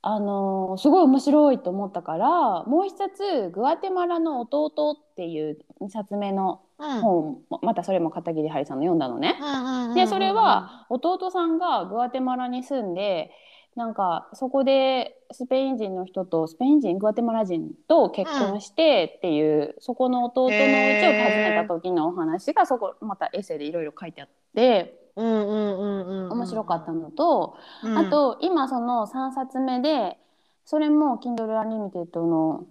[0.00, 7.00] あのーすごい面白いと思ったからもう一冊「グアテマラの弟」っていう2冊目のうん。
[7.00, 9.36] 本ままたそれも片桐はいさんの読んだのね。
[9.40, 13.32] うんでそれ、は弟さんがグアテマラに住んで
[13.74, 25.07] なんかそこでスペイン人の人とスペイン人グアテマラ人と結婚してっていう、そこの弟の家を訪ねた時のお話がそこまたエッセイでいろいろ書いてあってうんうんうんうん。
[25.18, 27.56] 面白かったのと。
[27.82, 27.98] うん。
[27.98, 30.18] あと今その3冊目で
[30.64, 32.66] それも Kindle Unlimited の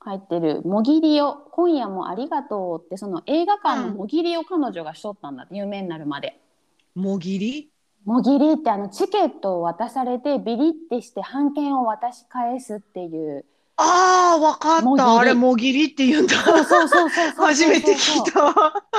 [0.00, 6.40] 入ってる「もぎりを今夜もありがとう」ってその映画館のもぎりを彼女がしとったんだって有名になるまで。
[6.94, 7.70] もぎり？
[8.04, 13.44] もぎりってあのチケットを渡されてビリってして半券を渡し返すっていう
[13.76, 15.18] ああ、わかった。
[15.18, 16.34] あれ、もぎりって言うんだ。
[16.36, 18.52] そうそうそうそうそうそう初めて聞いた。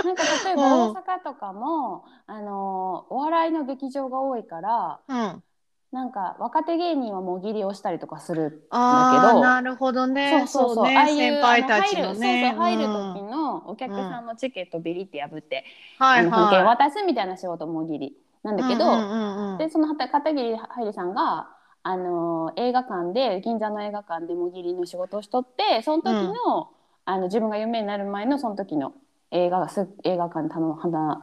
[0.04, 5.44] なんか例えばうん大阪とかも、あのお笑いの劇場が多いからうん。
[5.92, 10.40] なんか若手芸人はもぎりをしたりとかするああ、だけどなるほどね。
[10.40, 10.98] そうそうそう、ね。
[10.98, 12.52] ああいう先輩たちあののね。
[12.56, 15.66] 入るそうそう入る時うんのお客さんのチケットビリって破って、
[16.00, 18.62] はいあの半券は渡すみたいな仕事もぎりなんい。
[18.62, 21.48] だけど、うんうんうんうんでその片桐はいりさんが
[21.84, 26.14] あの映画館で銀座の映画館でもぎりの仕事をしとってその時
[26.46, 26.70] の,、
[27.06, 28.94] あの自分が有名になる前のその時の
[29.32, 30.54] 映画がす映画館で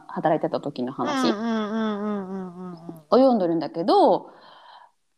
[0.07, 1.31] 働いてた時の話。
[1.31, 2.77] をうんうんうんうんうんうん
[3.09, 4.29] 読んどるんだけど、3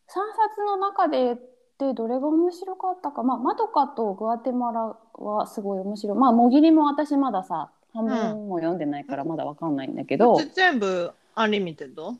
[0.07, 1.37] 冊の中で
[1.79, 3.23] でどれが面白かったか。
[3.23, 6.17] まあマトカとグアテマラはすごい面白い。
[6.17, 10.49] まあもぎりも私まださ半分も読んでないからまだわかんないんだけど、うん。
[10.53, 12.15] 全部 Unlimited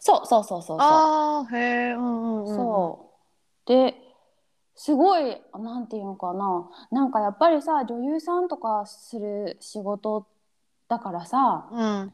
[0.00, 0.78] そうそうそうそうそう。
[0.80, 2.56] ああ、へえ、うんうんうん。
[2.56, 3.12] そ
[3.66, 3.68] う。
[3.68, 3.94] で
[4.74, 6.70] すごいなんていうのかな。
[6.90, 10.26] なんかやっぱりさ女優さんとかする仕事
[10.88, 12.12] だからさうん。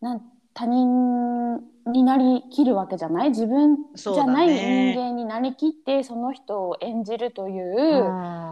[0.00, 0.20] なん
[0.52, 3.28] 他人になりきるわけじゃない？
[3.30, 8.02] 自分じゃないそうだね人間になりきってその人を演じるという、う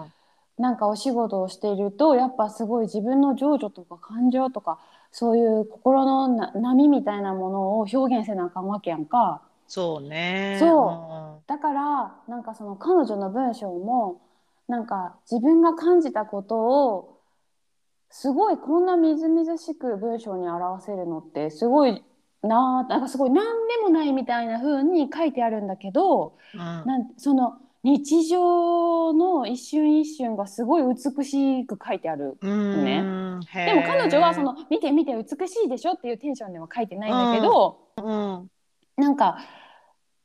[0.07, 0.13] ん。
[0.57, 4.79] なんかお仕事をしているとやっぱすごい自分の情緒とか感情とか
[5.17, 9.43] そういう心のな波みたいなものを表現せなあかんわけやんか。
[9.69, 10.57] そうね。
[10.59, 14.21] そだからなんかその彼女の文章も
[14.67, 17.21] なんか自分が感じたことを
[18.11, 22.03] すごいこんなみずみずしく文章に表せるのってすごい
[22.43, 26.61] なあなんかすごい何でもないみたいな風に書いてあるんだけどうん。
[26.61, 32.39] なんその日常の一瞬一瞬がすごい美しく書いてある。
[32.41, 32.85] うん。
[32.85, 38.51] ねへでも彼女はその見て見て美しいでしょっていうテンションでは書いてないんだけど、うん。
[38.97, 39.39] なんか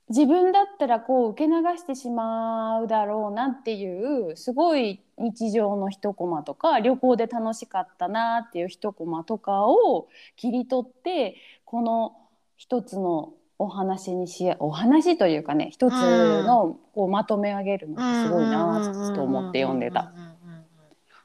[0.08, 12.16] 自分だったらこう受け流してしまうだろうなっていうすごい日常の一コマとか旅行で楽しかったなっていう一コマとかを切り取ってこの
[12.56, 20.14] 一つのお話にしお話というかね一つのこうまとめ上げるのがすごいなと思って読んでた。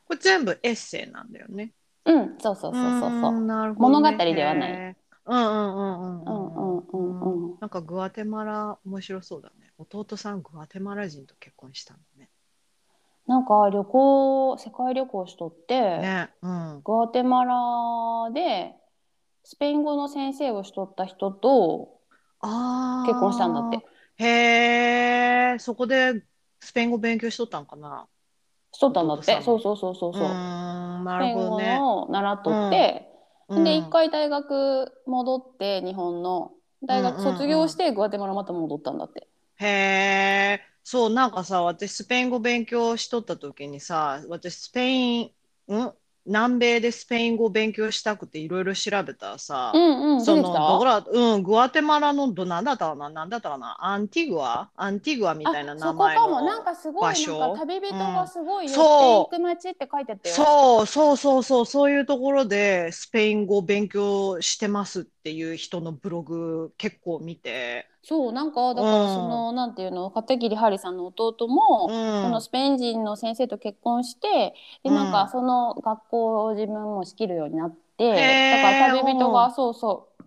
[0.07, 1.73] これ全部エッセイなんだよね。
[2.05, 3.41] うん、そうそうそうそうそう。
[3.41, 7.59] ね物語ではないうんうんうんうんうんうんうん。
[7.61, 9.71] なんかグアテマラ面白そうだね。
[9.79, 12.29] 弟さんグアテマラ人と結婚したのね。
[13.27, 16.83] なんか旅行世界旅行しとって、ね、うん。
[16.85, 17.55] グアテマラ
[18.35, 18.75] で
[19.45, 21.94] スペイン語の先生をしとった人と
[22.47, 22.55] ああ。
[23.05, 23.79] 結婚したんだって。
[24.17, 26.25] へえ、そこで
[26.61, 28.09] スペイン語勉強しとったんかな？
[28.73, 31.89] しとったんだってそうそうそうそううそう、ーん、なスペイン語るほどね。
[32.07, 33.09] を習っとって、
[33.49, 36.53] うんで一回大学戻って日本の
[36.83, 39.29] 大学卒業してグアテマラまた戻ったんだって。
[39.57, 45.35] へえ、そう、なんかさ、私スペイン語勉強しとった時にさ、私スペイン、
[45.69, 45.95] ん？
[46.27, 54.71] 南米でスペイン語勉強したくていろいろ調べたらさ、うんうんその、ら、うん、グアテマラのど、なんだったかな、なんだったかな、アンティグア？
[54.77, 56.41] アンティグアみたいなあ名前そこかも。
[56.41, 60.35] のなんかすごいなん場所か旅人がすごい寄ってそういく街って書いてあったよ。
[60.37, 60.87] そう。
[60.87, 61.91] そうそうそう、そう。
[61.93, 69.09] いうところでスペイン語勉強してますっていう人のブログ結構見て、そうなんかだからうん。
[69.15, 70.11] その、なんていうの？
[70.11, 72.21] 片桐はりさんの弟も、うん。
[72.21, 74.95] そのスペイン人の先生と結婚してでうん。
[74.95, 79.55] なんかその学校を自分も仕切るようになって、へーだから旅人が、うん。
[79.55, 80.25] そうそう。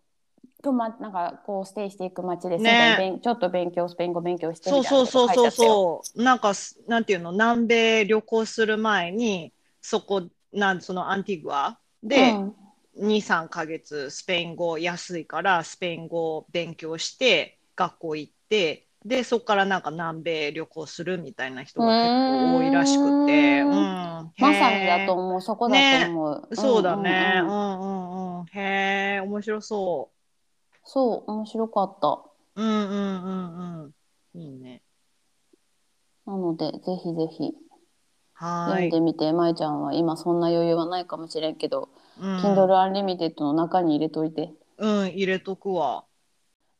[0.63, 2.95] とまなんかこうステイしていく街で、ね。
[2.97, 5.51] 勉ちょっと勉強スペイン語勉強してみたいそうそうそう。
[5.51, 12.55] そう、なんかす、なんていうの、南米旅行する前に、そこ、なんそのアンティグアで、うん
[12.99, 24.19] 2、3ヶ月スペイン語安いからスペイン語を勉強して学校行ってでそこからなんか南米旅行するみたいな人が結構多いらしくて、うーん。
[24.19, 25.41] うん、まさにだと思う。
[25.41, 26.55] そこだと思う。
[26.55, 27.79] そうだね、ううんんうん。
[27.79, 28.45] うんうんうん。
[28.47, 30.10] へえ面白そ
[30.83, 32.21] そう面白かった。
[32.55, 34.39] ううんうんうんうん。
[34.41, 34.81] いいね。
[36.25, 37.53] なのでぜひぜひ。
[38.33, 44.53] は読んでみて、まいちゃんは今そんな余裕はないかもしれんけど、うん Kindle Unlimited の中に入れといて。
[44.77, 46.03] うん入れとくわ。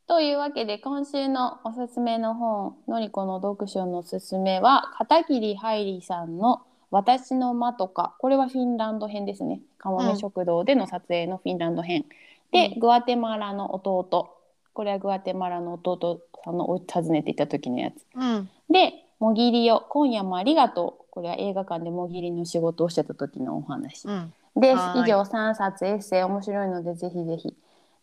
[0.08, 9.62] というわけで今週のおすすめの本のりこの読書のおすすめは片桐はいりさんの「私の間」とかこれはフィンランド編ですね。
[9.78, 12.06] かもめ食堂での撮影のフィンランド編、
[12.52, 12.80] で、うん。
[12.80, 14.30] グアテマラの弟。
[14.74, 18.06] これはグアテマラの弟さんのお訪ねていった時のやつ。
[18.16, 18.50] うん。
[18.70, 19.88] で「もぎりよ。
[19.90, 25.02] 今夜もありがとう」これは映画館でもぎりの仕事をしてた時のお話、うんですはい。
[25.02, 27.56] 以上3冊エッセイ面白いのでぜひぜひ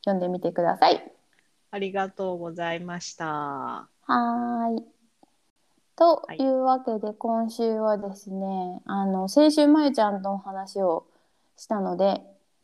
[0.04, 1.10] 読んでみてください。
[1.70, 3.26] ありがとうございました。
[3.26, 4.84] はーい。
[5.96, 11.06] というわけで今週はですね、あの先週まゆちゃんのお話を
[11.56, 12.20] したので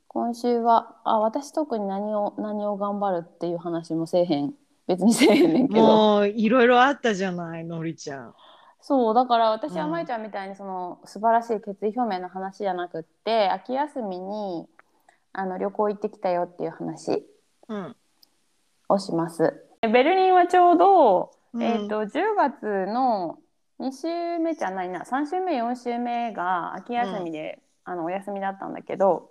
[0.08, 4.54] 今週はあ私特に何を何を頑張るっていう話もせえへん。
[4.86, 5.82] 別にせえへんねんけど。
[5.82, 8.34] もういろいろあったじゃないのりちゃん
[8.82, 9.90] そうだから私はうん。
[9.92, 14.66] まゆちゃんみたいにその素晴らしい決意表明の話じゃなくって秋休みに
[15.32, 17.26] あの旅行行ってきたよっていう話
[17.68, 17.96] うん。
[18.88, 19.64] をします。
[19.82, 21.62] ベルリンはちょうどうん。
[21.62, 23.38] えー、と10月の
[23.80, 29.30] 2週目じゃないな3週目4週目が秋休みで、あのお休みだったんだけど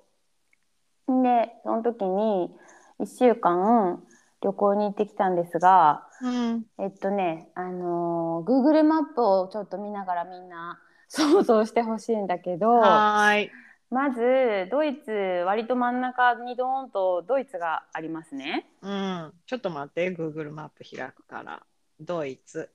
[1.07, 2.51] でその時に
[2.99, 4.03] 1週間
[4.41, 13.51] 旅行に行ってきたんですがうんえっとねあのー Google マップをちょっと見ながらみんな想像してほしいんだけどはーい
[13.91, 15.11] まずドイツ
[15.45, 18.67] 割と真ん中にドーンとドイツがありますね。
[18.83, 21.63] うん、ちょっと待って、Google マップ開くから。
[21.99, 22.69] ドイツ。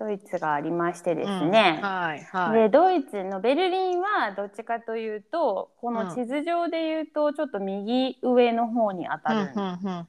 [0.00, 2.70] ドイツがありましてですうんね、はい、はでい。
[2.70, 9.50] ドイツのベルリンはどっちかというとこの地図上で言うとちょっと右上の方に当たる、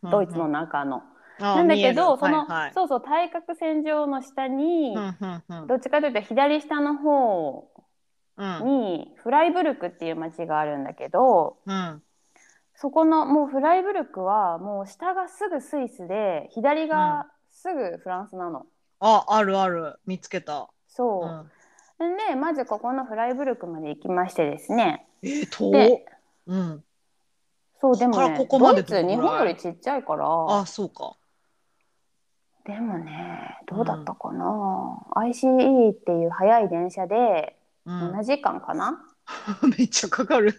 [0.09, 1.03] ドイツの中の。
[1.39, 2.71] ななんだけどその、はいはい。
[2.73, 5.67] そうそう対角線上の下に、うんうんうん。
[5.67, 7.67] どっちかというと左下の方
[8.37, 8.65] うん。
[8.65, 12.01] にフライブルクっていう町があるんだけどうん。
[12.75, 18.65] そこのもうフライブルクはもう下がすぐスイスで左がすぐフランスなの。
[19.01, 19.99] あ、あるある。
[20.05, 20.69] 見つけた。
[20.87, 21.21] そ
[21.99, 26.05] うう、ん、でまずここのフライブルクまで行きましてですねえー、遠
[26.47, 26.83] うん。
[27.79, 31.15] そうでもねここまでドイツ日本よりちっちゃいからあ、そうか。
[32.65, 39.03] でもねどうだったかな、ICE っていう速い電車でうん7時間かな、
[39.77, 40.53] めっちゃかかる。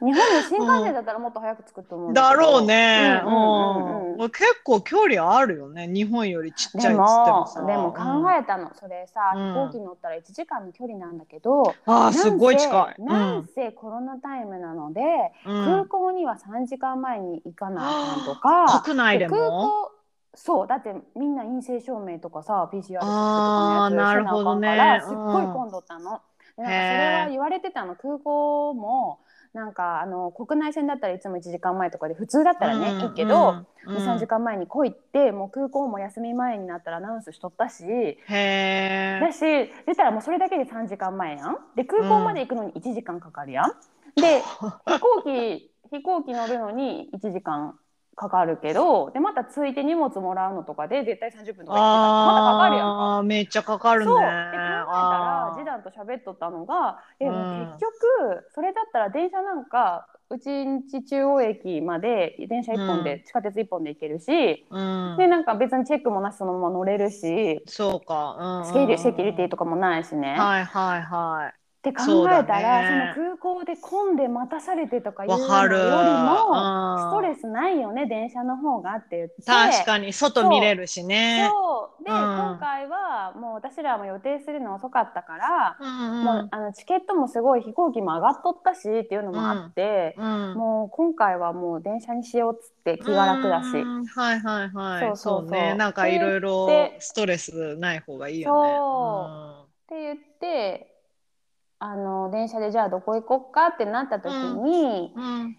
[0.00, 2.42] 日本の新幹線だったらもっと早く着くと思うんだだけど。
[2.42, 3.22] ろうね。
[3.24, 5.88] うんうん結構距離あるよね。
[5.88, 7.64] 日本よりちっちゃいっつってでももさ。
[7.66, 9.54] でも考えたの、それさうん。
[9.54, 13.02] 飛行機乗ったら1時間の距離なんだけど、うん、あー、すごい近い。
[13.02, 15.00] なんせコロナタイムなので、
[15.46, 15.64] うん。
[15.64, 18.82] 空港には3時間前に行かなあかんとか。
[18.84, 19.36] 国内でも？
[19.36, 19.92] 空港
[20.34, 20.66] そう。
[20.66, 26.20] だってみんな陰性証明とかさ PCR とかのやつせなあかんからすっごい混んどったの。
[26.56, 27.96] でなんかそれは言われてたの。
[27.96, 29.20] 空港も
[29.54, 41.56] なんかあの国内線だったらいつも1時間前とかで普通だったらね、いいけど、うん23時間前に来いってもう空港も休み前になったらアナウンスしとったしだし出たらもうそれだけで3時間前やん。
[41.74, 43.72] で空港まで行くのに1時間かかるやん、
[44.14, 44.40] で
[44.86, 47.76] 飛行機飛行機乗るのに1時間
[48.14, 53.22] かかるけどでまたついて荷物もらうのとかで絶対30分とかまたかかるやんか。
[53.22, 54.06] めっちゃかかるね。
[54.06, 54.16] そう。
[54.16, 57.28] で考えたら次男と喋っとったのがえ、ん。
[57.28, 63.22] 結局それだったら電車なんかうちんち中央駅まで電車1本で、うん。
[63.24, 65.16] 地下鉄1本で行けるし、うん。
[65.18, 70.34] でなんか別にチェックもなしそのまま乗れるし、そうか、うんうんうんセキュリセキュリティとかもないしね。
[70.38, 73.24] はいはいはいって考えたらそ,、ね。
[73.24, 75.76] の空港で混んで待たされてとかいうのよわかる。
[75.76, 75.88] りも
[76.52, 79.42] うんストレスないよね電車の方がって言って。
[79.42, 81.50] 確かに外見れるしね。
[81.52, 82.04] そう。
[82.04, 82.16] で、うん。
[82.16, 95.06] 今回はもう私らも予定するの遅かったから、うんうんもうあのチケットもすごい飛行機も上がっとったしっていうのもあって、うんもう今回はもう電車にしようっつって気が楽だし、うんはいはいはい。
[95.08, 95.50] そうそうそう。
[95.50, 95.74] ね。
[95.74, 98.70] なんかいろいろでストレスない方がいいよね。
[98.76, 100.91] そって言って
[101.84, 105.24] あの電車でじゃあどこ行こっかってなった時に、うん。
[105.24, 105.56] うん。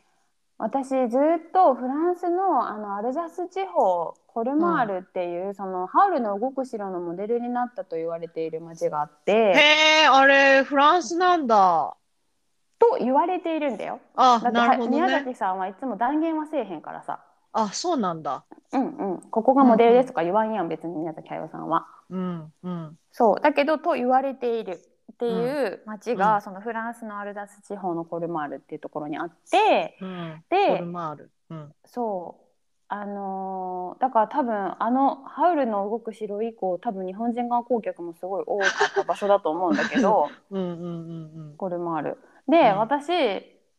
[0.57, 11.97] 私ずっとフランスのあのアルザス地方コルマールっていう、そのハウルの動く城のモデルになったと言われている町があってへえあれフランスなんだ。
[12.79, 13.99] と言われているんだよ。
[14.15, 17.19] あだなるほど宮ね崎さんはいつも断言はせえへんからさ。
[17.51, 18.45] あそうなんだ。
[18.71, 21.85] うんうん、ここがモデルですとか言わんやん、別に宮崎駿さんは。
[22.09, 22.97] うんうん。
[23.11, 23.39] そう。
[23.41, 24.79] だけどと言われている
[25.13, 26.41] っていう町が、うん。
[26.41, 30.43] そのフランスのアルザス地方のコルマールっていうところにあってうん。
[30.49, 31.31] でコルマール。
[31.51, 31.71] うん。
[31.85, 32.43] そう。
[32.89, 42.17] あのーだから多分あのハウルの動く城以降多分日本人観光客もすごい多かった場所だと思うんだけど うんうんうんコルマール。
[42.47, 42.77] で、うん。
[42.79, 43.09] 私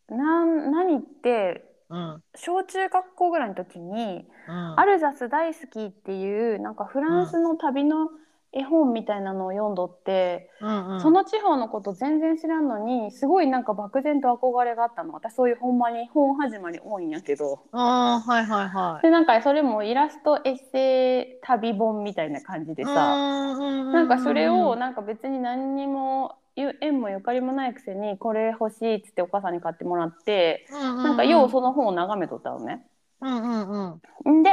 [0.09, 2.23] なん何ってうんうん。
[2.35, 4.79] 小中学校ぐらいの時にうん。
[4.79, 8.09] アルザス大好きっていうなんかフランスの旅の
[8.55, 11.01] 絵本みたいなのを読んどって、うんうん。
[11.01, 15.13] その地方のこと全然知らんのにすごいなんか漠然と憧れがあったの。
[15.13, 17.59] 私そういうほんまに本始まり多いんやけど。
[17.73, 19.01] あーはいはいはい。
[19.03, 32.85] でなんかそれもイラストエッセイ旅本みたいな感じでさ、ななんかそれをなんか別に何にもゆ縁もゆかりもないくせにこれ欲しいっつってお母さんに買ってもらって、ななんかようその本を眺めとったのね。
[33.25, 34.39] うんうんうん。
[34.39, 34.51] んで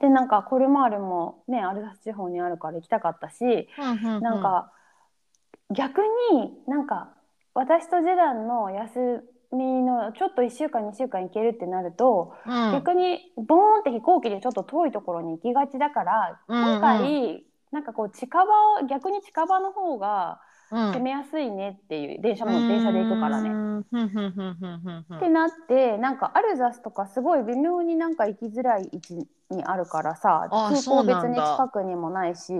[0.00, 4.72] でなんかコルマールもねアルザス地方にあるから行きたかったし、うんうんなんか
[5.70, 6.02] 逆
[6.32, 7.14] になんか
[7.54, 12.72] 私と次男の休みのちょっと1週間2週間行けるってなると、うん。
[12.72, 16.64] 逆にボーンって飛行機でちょっと遠いところに行きがちだから、うんうん。
[16.76, 18.44] 今回なんかこう近場
[18.82, 23.50] を逆に近場の方がうん攻めやすいねっていう電車も電車で行くからね。
[25.16, 32.52] ってなってなんかアルザスとかすごい微妙になんか行きづらい位置にあるからさあ空港別に近くにもないし。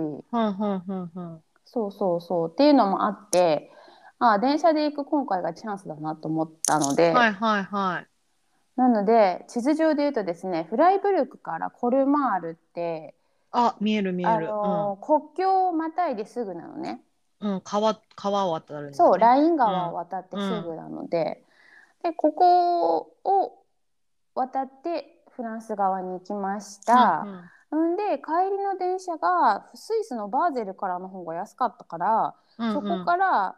[1.65, 3.71] そうそうそうっていうのもあって
[4.19, 8.07] あ電車で行く今回がチャンスだなと思ったので、はいはいはい。
[8.75, 13.15] なので地図上で言うとですねフライブルクからコルマールって、
[13.51, 17.01] あ見える見えあるのー国境をまたいですぐなのね。
[17.43, 18.93] うんうん川川を渡るんだね。
[18.95, 21.43] そう、ライン川を渡ってすぐなので、
[22.03, 23.63] でここを
[24.35, 27.25] 渡ってフランス側に行きました。
[27.75, 33.55] んで帰りの電車がスイスのバーゼルからの方が安かったから、うんそこから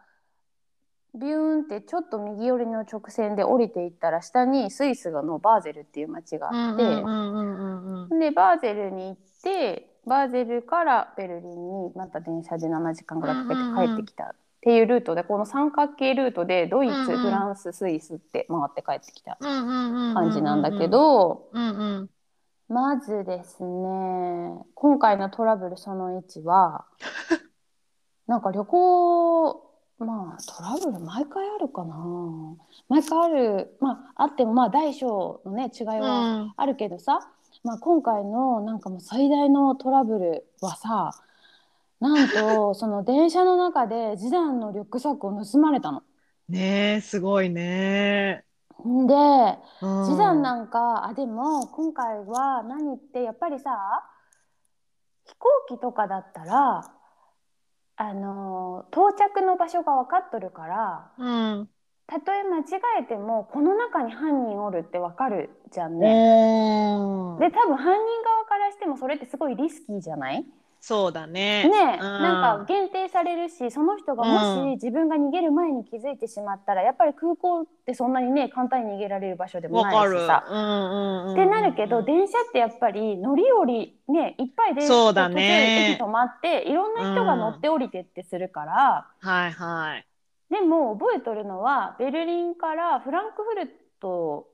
[1.15, 8.19] ビューンってちょっと右寄りの直線で降りていったら下にスイスのバーゼルっていう町があって、うんうんうんうんうん。
[8.19, 21.49] でバーゼルに行ってバーゼルからベルリンにまた電車で7時間ぐらいかけて帰ってきたっていうルートでこの三角形ルートでドイツ、うんうんフランススイスって回って帰ってきた感じなんだけど、
[22.67, 26.85] まずですね今回のトラブルその1は
[28.27, 29.65] なんか旅行
[29.99, 31.95] まあトラブル毎回あるかな。
[32.89, 36.53] 毎回あるまああってもまあ大小のね違いはうん。
[36.57, 37.31] あるけどさ、
[37.65, 41.11] まあ、今回のなんかもう最大のトラブルはさ
[41.99, 46.03] なんとその電車の中で次男のリュックサックを盗まれたの。
[46.47, 48.45] ねえすごいね。
[48.87, 49.13] んで
[49.81, 50.05] うん。
[50.05, 53.71] 次男なんかあでも今回は何ってやっぱりさ
[55.25, 56.83] 飛行機とかだったら
[57.97, 61.29] あの到着の場所が分かっとるからう
[61.61, 61.69] ん
[62.07, 62.63] たとえ間違
[63.01, 66.07] えてもこの中に犯人おるって分かるじゃんね。
[66.07, 70.45] ねで多分犯人側からしてもそれってすごいリスキーじゃない？
[70.81, 71.67] そうだね。
[71.67, 79.81] ね、うんなんか限定されるしその人がもうんし自分が逃げる前に気づいてしまったらやっぱり空港ってそんなにね簡単に逃げられる場所でも。
[79.81, 80.45] ないしさ。
[80.47, 81.33] うんうんうん。
[81.33, 90.05] ってなるけど電車ってやっぱり乗り降りねいっぱいでそうだね途中駅止まっていろんな人が乗って降りてってするから、はいはい。
[90.49, 94.47] でも覚えとるのはベルリンからフランクフルト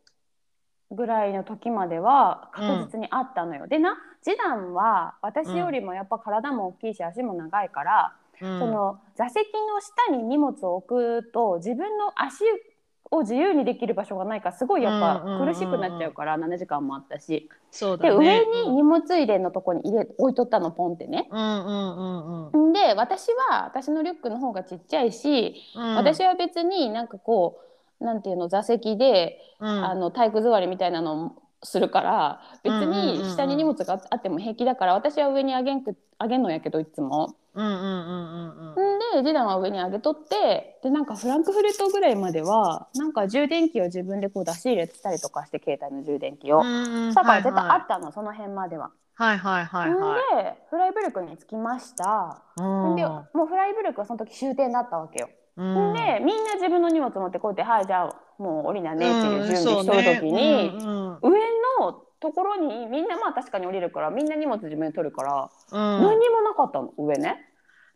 [0.91, 3.67] ぐらいの時までは確実にあったのよ。
[3.67, 8.59] でなジダンは私よりもやっぱ体も大きいし足も長いから、うん。
[8.59, 9.79] その座席の
[10.09, 12.43] 下に荷物を置くと自分の足
[13.11, 17.49] を自由にできる場所がないからすごいやっぱ苦しくなっちゃうから7時間もあったし。
[18.01, 21.27] で上に荷物入れのとこに入れ置いとったのポンってね。
[21.29, 22.69] うんうんうんうん。
[22.69, 27.59] んで私は私のリュックの方がちっちゃいし、うん私は別になんかこ
[27.99, 31.31] うなんていうの座席で、うんあの体育座りみたいなのを
[31.63, 37.35] するから別に下に荷物があっても平気だから私は上にあげんくあげんのやけどいつも。
[37.53, 46.61] うんうんうんうんでジダンは上にあげとってでなんかフランクフルトぐらいまではなんか充電器を自分でこう出し入れたりとかして携帯の充電器を。
[46.61, 48.91] うんだから絶対あはいったの、その辺までは。
[49.15, 50.43] はいはいはいんはい。
[50.43, 52.41] でフライブルクに着きました。
[52.57, 55.29] うんでもうフライブルクはその時終点だったわけよ。
[55.57, 55.93] うん。
[55.93, 60.15] でみんな自分の荷物持ってこうやって「はいじゃあもう降りなね」っていう準備しとるうんそうね。
[60.15, 61.31] 時に、うんうん。
[61.31, 61.39] 上
[61.79, 66.03] のところにみんなまあ確かに降りるからみんな荷物自分で取るから、うん。
[66.03, 67.47] 何にもなかったの上ね。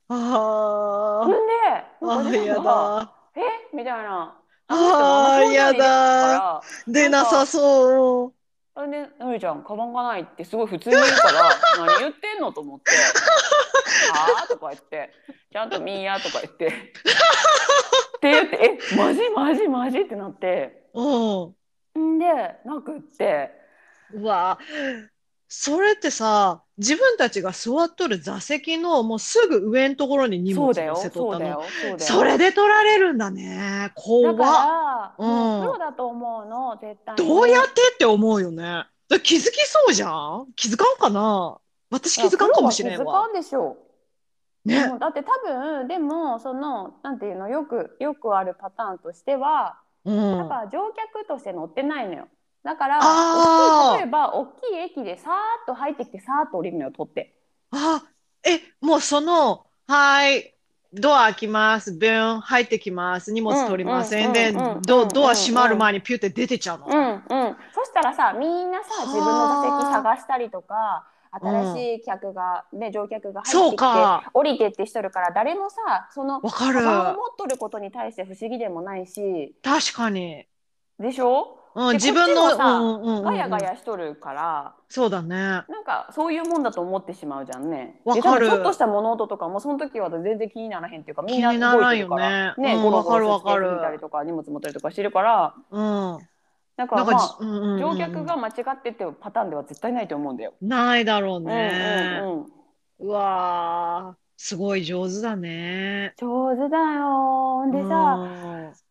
[0.08, 3.12] あんでんがだ。
[3.36, 3.42] え？
[3.76, 4.38] みたいな。
[4.68, 8.34] あーやだ出なさそう
[8.76, 11.50] それで「のりちゃんカバンがない」ってすごい普通に言うから
[11.88, 12.92] 「何言ってんの?」と思って
[14.12, 15.12] 「はあ?」とか言って
[15.52, 16.68] 「ちゃんと見んや」とか言って。
[16.68, 16.72] っ
[18.20, 20.90] て言って「えマジマジマジ?」ってなって。
[20.94, 21.02] う
[22.00, 22.06] ん。
[22.16, 22.26] んで
[22.66, 23.52] なくって。
[24.14, 24.60] うわ
[25.58, 31.64] それってさ自分たちが座っとる座席のもうすぐ上のところに荷物そうだよ乗せとったの。
[31.98, 35.62] そそれで取られるんだね怖だっから、うん。
[35.62, 37.26] プロだと思うの絶対に。
[37.26, 38.84] どうやってって思うよね。
[39.24, 40.48] 気づきそうじゃん？
[40.58, 41.58] 気づかんかな？
[41.90, 43.06] 私気づかんかもしれんわ。
[43.06, 43.78] 気づかんでしょ
[44.66, 44.68] う。
[44.68, 44.92] ね。
[45.00, 50.38] だって多分でもそのなんていうのよくよくあるパターンとしてはうん。
[50.38, 52.28] だから乗客として乗ってないのよ
[52.66, 57.36] だから例えば大きい駅でさーっと入ってきてさーっと降りるのよ取って。
[57.72, 58.04] あ
[58.44, 60.56] えもうそのはい
[60.92, 61.92] ドア開きます。
[61.92, 63.32] ブーン入ってきます。
[63.32, 64.52] 荷物取りますうんうんで
[64.88, 80.46] ドドア閉まる前にピュって出てちゃうのうんうんそしたらさみんなさ自分の座席探したりとか新しい客が、ね乗客が入ってきてか降りてってしとるから誰もさそのわかる持っとることに対して不思議でもないし確かに
[80.98, 83.24] でしょうん、で自分の、さうんうんうんうん。
[83.24, 84.74] ガヤガヤしとるから。
[84.88, 85.36] そうだね。
[85.36, 88.00] なんかそういうもんだと思ってしまうじゃんね。
[88.06, 88.48] わかる。
[88.48, 92.56] ちょっとした物音とかもその時は全然気にならへんっていうかみんな気にならんよ動いてるから。
[92.56, 92.84] ねうん。
[92.84, 93.68] ゴロゴロわかるわかる。
[93.68, 95.54] スーツケース見たりとか荷物持ったりとかしてるから。
[95.70, 96.20] うん。
[96.78, 100.54] なんかまあ、うんうんうん乗客が間違ってってパターンでは絶対ないと思うんだよ。
[100.62, 102.20] ないだろううんね。
[102.22, 102.46] うんうん。
[103.00, 106.14] うわー、すごい上手だね。
[106.18, 107.70] 上手だよ。
[107.72, 108.16] でさ、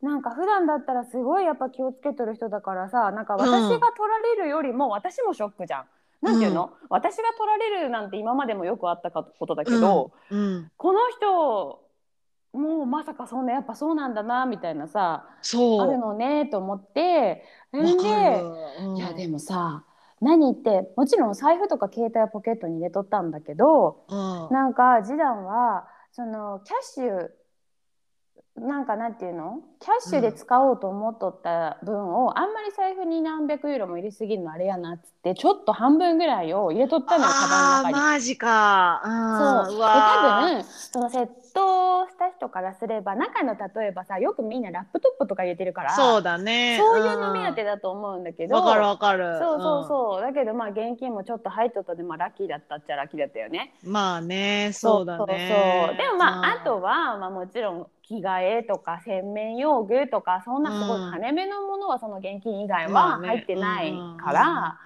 [0.03, 0.09] うん。
[0.09, 5.85] なんか普段だったらすごいやっぱ気をつけてる人だからさなんか私が取られるよりも私もショックじゃん。
[6.23, 11.85] なんていうの、私が取られるなんて今までもよくあったかことだけど、うん、この人
[12.55, 15.27] もうまさかそんなやっぱそうなんだなみたいなさ。
[15.29, 17.45] あるのねと思って。
[17.77, 18.45] んで
[18.97, 19.85] いやでもさ
[20.25, 24.49] 何ってもちろん財布とか携帯はポケットに入れとったんだけどうん。
[24.51, 27.29] なんか示談はそのキャッシュ
[28.57, 29.59] なんかなんていうの？
[29.81, 38.05] キャッシュで使おうと思っとった分を、あんまり財布に何百ユーロも入れすぎるのあれやなっつってちょっと半分ぐらいを入れとったのよカバンの中に。
[38.13, 39.03] マジか。
[39.05, 46.79] うんそうでわー多分その窃盗した人からすれば中の例えばさよくみんなラップトップとか入れてるからそうだね。
[46.79, 49.39] そういうの目当てうんだと思うんだけど、わかるわかる。
[49.41, 53.75] そうそうそう、だけどまあ現金もちょっと入っとったでまあラッキーだったっちゃラッキーだったよね。
[53.85, 53.93] うん。
[53.93, 55.19] まあね、そうだね。
[55.19, 64.79] そうそうでもまあ、うんあとは、まあ、もちろん着替えとか洗面用具とかそんなすごい金目のものはその現金以外は入ってないから、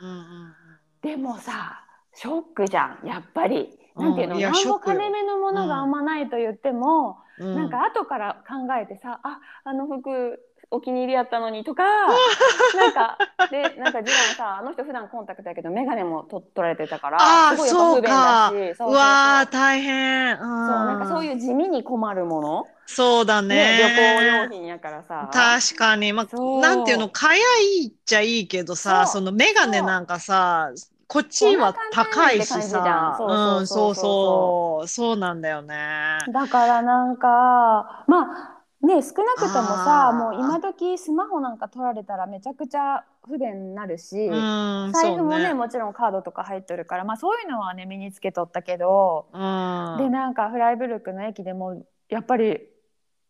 [1.02, 3.78] でもさショックじゃんやっぱり。
[3.96, 4.04] うん。
[4.04, 4.96] なんていうの、いやなんぼショックよ。
[4.96, 7.54] 金目のものがあんまないと言っても、うん。
[7.56, 10.40] なんか後から考えてさああの服
[10.70, 11.84] お気に入りやったのにとか
[12.76, 13.18] なんか
[13.50, 17.18] でなんか次男さあの人普段コンタクトやけど眼鏡もと取られてたから
[17.56, 20.32] すごい不便だしそうわー大変。
[20.32, 20.46] うん、そう
[20.86, 23.54] なんかそういう地味に困るもの、そうだね。
[23.54, 23.78] ね。
[23.80, 25.28] 旅行用品やからさ。
[25.32, 30.70] 確かに、まあ、なんていうの、早いっちゃいいけどさ、そのメガネなんかさ、
[31.06, 33.14] こっちは高いしさ。
[33.18, 34.88] そうん、そそううそう。
[34.88, 36.18] そうなんだよね。
[36.32, 45.54] だからなんかまあね少なくともさもう今時スマホなんか取られたらめちゃくちゃ不便になるし、うん、財布もねね。
[45.54, 49.96] もちろんカードとか入ってるからまあそういうのはね身につけとったけど、うん。
[49.98, 52.60] でなんかフライブルクの駅でもやっぱり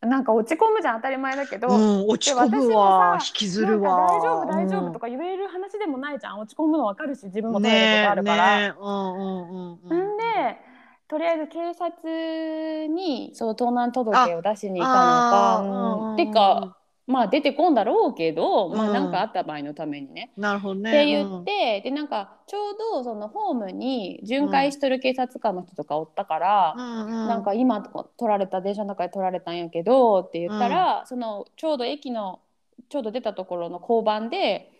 [0.01, 4.07] なんか落ち込むじゃん当たり前だけど、うん、落ち込むわ、引きずるわ。
[4.07, 8.59] 大丈夫大丈夫とかか言える話でもないじゃん落ち込むの分かるし自分も取られることあるから。
[8.59, 10.13] ねえねえうんうんうんうん。
[10.13, 10.68] んで
[11.09, 20.31] とりあえず警察にその盗難届を出しに行ったのかあーうんてかまあ出てこんだろうけど、まあうんなんかあった場合のためにね。
[20.37, 20.91] なるほどね。
[20.91, 32.41] って言って、でなんかちょうどそのホームに巡回しとる警察官の人とかおったから、なんか今取られた電車の中で取られたんやけどって言ったら、そのちょうど駅の
[32.89, 34.71] ちょうど出たところの交番で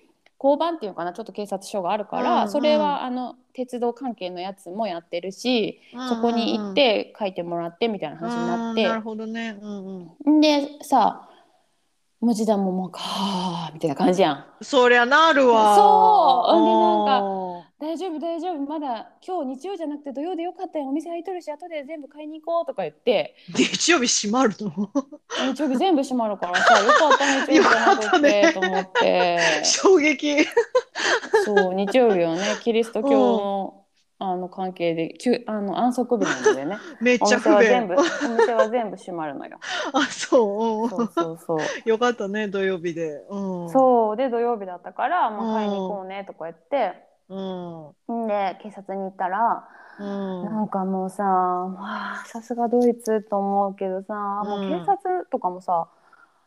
[0.42, 1.12] 交番っていうのかな？
[1.14, 9.58] ちょっと警察署があるから、うんうんそれはあの鉄道関係のやつもやってるし、そこに行って書いてもらってみたいな話になっうんなるほどね。
[9.62, 10.42] うんうん。
[10.42, 11.28] て、でさ
[12.22, 14.46] 文字段ももうかーみたいな感じやん。
[14.62, 15.76] そりゃなるわ。
[15.76, 17.59] そうでなんかか。
[17.80, 24.90] 大丈夫大丈夫まだ今日日曜じゃなくて土曜でよかったよお店開いとるし後で全部買いに行こうとか言って日曜日閉まるの？
[25.54, 30.46] 日曜日全部閉まるからさよかった日曜日じゃなくてと思って衝撃。
[31.46, 33.86] そう日曜日はね キリスト教の
[34.22, 37.94] あの関係できゅあの安息日なのでね めっおちゃ不便店は全部。
[37.94, 39.58] お店は全部閉まるのよ。
[39.94, 40.90] あ、そう。
[40.90, 41.60] そうそうそう。
[41.86, 43.24] よかったね、土曜日で。
[43.30, 43.70] うん。
[43.70, 47.36] そうで土曜日だったから、まあ、買いに行こうねとか言って、う
[48.10, 48.26] ん。
[48.26, 49.68] んで警察に行ったら、
[50.00, 50.44] うん。
[50.46, 55.88] なんかもうさまあさすがドイツと思うけどさ、もう警察とかもさ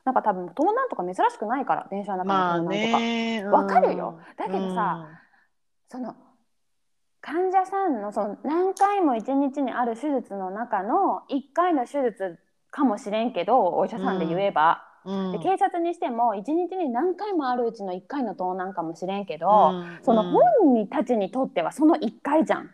[0.04, 3.44] なんか多分盗難とか珍しくないから電車のまあ中の盗難とか、ね。
[3.44, 5.06] わかるよだけどさ
[5.88, 6.16] その
[7.20, 12.38] 患者さんのその何回も一日にある手術の中の1回の手術
[12.70, 19.98] かもしれんけどお医者さんで言えば、うん、警察にしても1日に何回もあるうちの1回の盗難かもしれんけど、うん。
[20.02, 20.30] そのうん。
[20.32, 22.70] 本人たちにとってはその1回じゃん。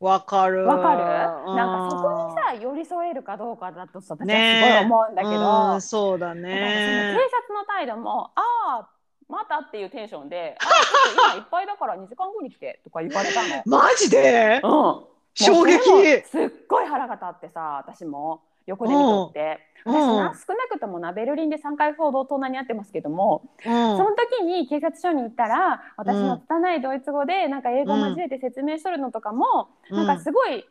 [0.00, 0.66] わかる。
[0.66, 1.50] わかる？
[1.50, 1.56] うん。
[1.56, 7.24] なんかそこにさ寄り添えるかどうかだとさ私はすごいね思うんだけど、うんそうだだからそのね警。
[7.52, 8.42] 察の態度も「あ
[8.82, 8.88] あ
[9.28, 13.62] また」っていうテンションで「ああ今いっぱいだから2時間後に来て」とか言われたの。
[13.66, 14.60] マジで？
[14.62, 15.04] うん。
[15.38, 15.82] 衝撃
[16.22, 19.94] すっごい腹が立ってさ私も横で見とって、うん。
[19.94, 23.72] 私な少なくともなベルリンで3回ほど盗難に遭ってますけども、うん。
[23.96, 30.64] その時に警察署に行ったら私の拙いドイツ語でなんか英語を交えて説明しとるのとかも、なんかすごい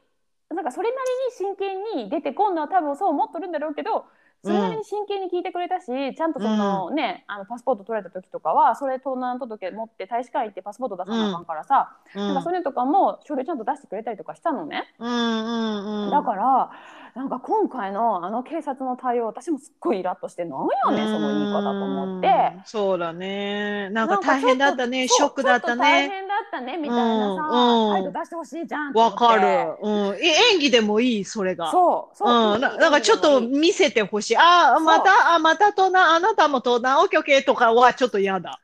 [0.49, 4.05] なんかそれなりに真剣に出てこんのは多分そう思っとるんだろうけど
[4.43, 12.27] それなりに真剣に聞いてくれたし、ちゃんとそのね、あのパスポート取られた時とかはそれ盗難届持って大使館行ってパスポート出さなあかんからさ、うん。
[12.27, 16.11] なんかそれとかも書類ちゃんと出してくれたりとかしたのね、うんうんうん。
[16.11, 16.69] だから
[17.15, 22.27] なんか今回のあの警察の対応私もすっごいイラッとしてなんやねんその言い方と思って。
[22.27, 22.35] うん
[22.65, 23.89] そうだね。
[23.91, 25.07] なんか大変だったね。
[25.07, 26.09] ショックだったちょっと大ね。
[26.09, 29.77] 変だったねみたいなさ、うんうん態度出してほしいじゃんわかる。
[29.81, 30.15] うん。
[30.15, 31.71] え演技でもいい、それが。
[31.71, 34.37] そうそう、うん、ななんかちょっと見せてほしい。
[34.37, 38.59] ああ、また、あ、また盗難、あなたも盗難、オッケーオッケーとかはちょっと嫌だ。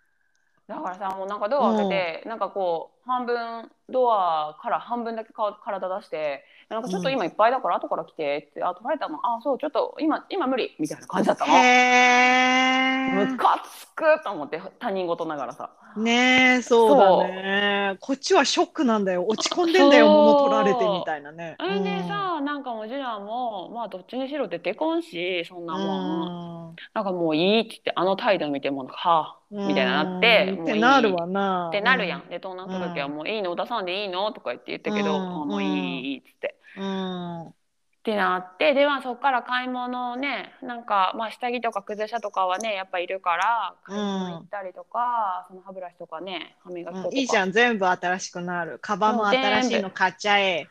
[0.67, 11.53] だからさもうなんかドア開けて、なんかこう半分ドアから半分だけか体出してなんかちょっと今いっぱいだから後から来てって、あ取られたのあそうちょっと今今無理みたいな感じだったの。
[11.53, 16.01] へムカつくと思って他人事ながらさー。
[16.01, 17.97] ねえ、そうだね。
[17.99, 19.25] こっちはショックなんだよ。
[19.27, 21.57] 落ち込んでんだよ、物取られてみたいなね。
[21.59, 31.67] それでさ、なんかもちろんもうまあどっちにしろ出てこんしそんうなもん、ん、なんかもういいって言ってあの態度見てもなんかはあみたいななってってなるわな。
[31.67, 32.27] ってなるやん。
[32.29, 36.60] で盗難届はもういいの出さんでいいのとか言って言ったけど、もういいいいっつって。
[36.77, 37.47] うん。
[37.47, 48.79] ってなってでまあそっから買い物をねなんかまあ下着とか靴下とかはねやっぱいるから買い物行ったりとか、その歯ブラシとかね歯磨き粉とか、いいじゃん、全部新しくなる。
[48.81, 50.67] カバンも新しいの買っちゃえ。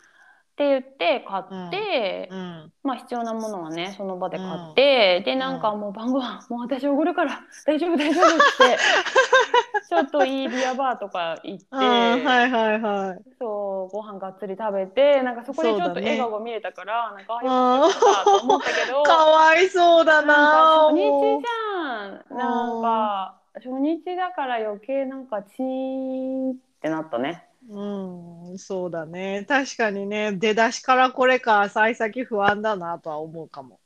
[0.61, 2.73] って言って買って、うん。
[2.83, 8.79] まあ必要なものはねその場で買って、でなんかもう晩ご飯もう私おごるから大丈夫大丈夫って
[9.89, 13.23] ちょっといいビアバーとか行って、はいはいはい。
[13.39, 20.89] そうご飯がっつり食べてなんかそこでちょっと笑顔が見れたから、なんかあよかったと思ったけど かわいそうだな。
[20.91, 21.03] 初日
[21.41, 22.37] じゃん。
[22.37, 29.45] なんか初日だから余計なんかチーンってなったねうん、そうだね。
[29.49, 33.79] 確かにね、出だしからこれか、幸先不安だなとは思うかも。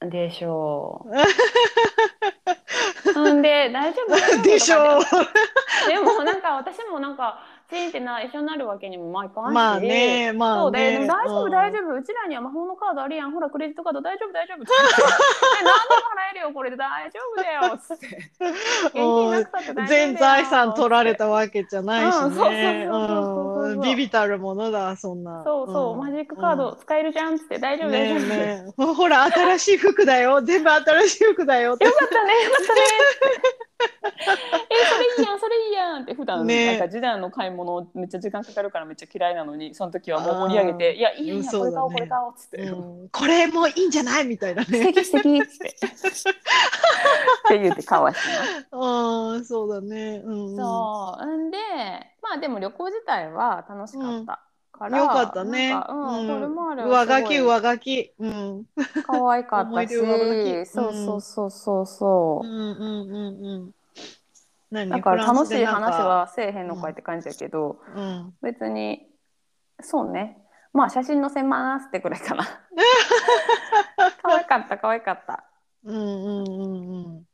[0.00, 1.06] でしょ
[3.14, 3.16] う。
[3.34, 4.42] んで大丈夫？
[4.42, 5.02] でしょう
[5.88, 7.40] でもなんか私もなんか
[7.72, 9.54] チンってな一緒になるわけにもまあいかんし。
[9.54, 10.90] まあね、まそうあね。
[10.90, 11.50] ででも大丈夫うん。
[11.50, 11.96] 大丈夫。
[11.96, 13.32] うちらには魔法のカードあるやん。
[13.32, 14.62] ほらクレジットカード大丈夫大丈夫。
[14.62, 14.72] って
[15.64, 18.06] 何でも払えるよこれで大丈夫だよっつって。
[18.92, 22.20] 現金なくたって大丈夫だよ全財産取られたわけじゃないしうん。
[22.20, 23.88] そうそうね。
[23.88, 25.42] ビビたるものだ、そんな。
[25.44, 25.98] そうそう、ん。
[25.98, 27.58] マジックカード使えるじゃんっつって。
[27.58, 28.36] 大丈夫大丈夫、ねえ。
[28.36, 30.42] ねえほほら、新しい服だよ。
[30.42, 31.70] 全部新しい服だよ。
[31.70, 32.80] よかったねよかったね。
[33.68, 33.71] え
[34.88, 42.58] それいいやんそれいいやんって普段ねなんか時短の買い物めっちゃ時間かかるからめっちゃ嫌いなのにその時はもう盛り上げて「いやいいやんこれ買おうこれ買おう」っつって。
[42.62, 44.92] うんこれもいいんじゃないみたいな素ね。
[44.92, 48.50] 敵素敵っつってって言ってかわしな。
[48.70, 50.22] ああ、そうだね。
[50.24, 51.26] うんうん、そう。
[51.26, 51.58] んで、
[52.22, 54.51] まあでも旅行自体は楽しかった。
[54.82, 55.70] からよかったね。
[55.70, 56.88] なんかうん、これもある。
[56.88, 58.12] 上書き、上書き。
[58.18, 58.66] うん。
[59.04, 59.96] 可愛かったし
[60.66, 62.50] そうそうそうそうそうう。
[62.50, 63.74] んうんうんうん。
[64.70, 64.90] 何？
[64.90, 66.02] だから楽しい話。
[66.02, 69.06] はせえへんのかいって感じだけど、でなんか別に、
[69.80, 70.38] そうね。
[70.72, 72.44] まあ写真載せますってくら いかな。
[74.22, 75.44] 可愛かった可愛かった。
[75.84, 75.94] うん。
[75.94, 77.26] うんうんうんうん。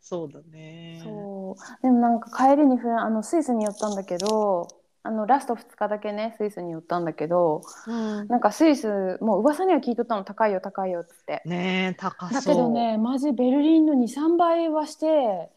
[0.00, 1.00] そうだね。
[1.02, 1.82] そう。
[1.82, 4.66] でもなんか帰りにフランあのスイスに寄ったんだけど、
[5.02, 8.28] あのラスト2日だけねスイスに寄ったんだけど、うん。
[8.28, 11.42] なんかスイスもう噂には聞いとったの高いよ高いよっつって。
[11.46, 12.34] ねえ、高そう。
[12.34, 15.50] だけどねマジベルリンの23倍はして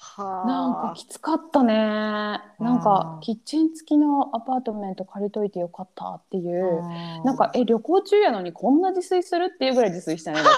[0.00, 1.74] はあ、なんかきつかったね。
[1.74, 2.40] な
[2.74, 6.78] んかキッチン付きのアパートメント借りといてよかったっていう。
[6.78, 7.24] うん。
[7.24, 10.50] なんかえ旅行中やのにこんな自炊するっていうぐらい自炊したねだか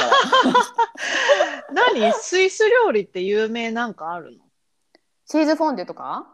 [1.72, 1.72] ら。
[1.94, 2.12] 何？
[2.14, 4.44] スイス料理って有名なんかあるの？
[5.26, 6.26] チーズフォンデュとか？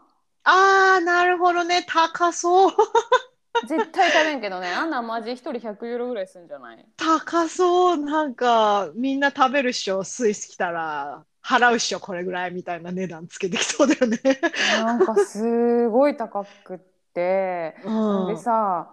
[0.49, 1.83] ああ、なるほどね。
[1.87, 2.71] 高そう。
[3.61, 6.87] 絶対食べんけどねあんなんマジ1人100ユーロぐらいするんじゃない？
[6.97, 7.97] 高そう。
[7.97, 10.03] なんか、みんな食べるっしょ。
[10.03, 11.99] スイス来たら、払うっしょ。
[11.99, 14.19] これぐらいみたいな値段つけてきそうだよね。
[14.69, 16.79] なんかすごい高くっ
[17.13, 18.91] てうんでさ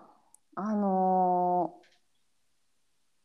[0.54, 1.84] あのー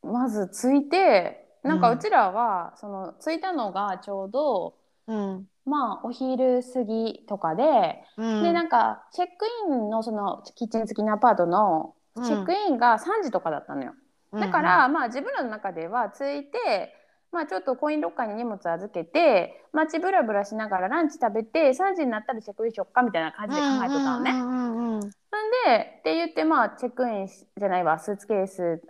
[0.01, 4.75] まず着いてなんかうんうちらは、その着いたのがちょうど
[5.10, 5.47] うん。
[5.66, 8.43] まあお昼過ぎとかで、うん。
[8.43, 13.93] でなんかチェックインのそのキッチン付きのアパートのチェックインが3時とかだったのよ、
[14.34, 16.93] だから、まあ自分らの中では着いて
[17.32, 24.32] まあちょっとコインロッカーに荷物預けて街ブラブラしながらランチ食べて3時になったらチェックインしよっかみたいな感じで考えてたのね。
[24.32, 28.82] うんうんうんうんなんでって言ってまあチェックインしじゃないわスーツケース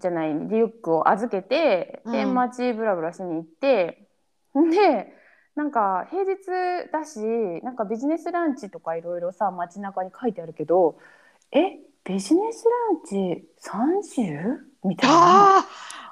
[0.00, 2.34] じゃないリュックを預けてでうん。
[2.34, 4.08] 街ブラブラしに行って
[4.54, 5.12] で
[5.56, 7.18] なんか平日だし
[7.62, 10.98] なんかビジネスランチとかいろいろさ街中に書いてあるけど
[11.52, 13.44] えビジネスランチ
[14.18, 14.58] 30?
[14.84, 15.16] みたいな。
[15.16, 15.64] ああ、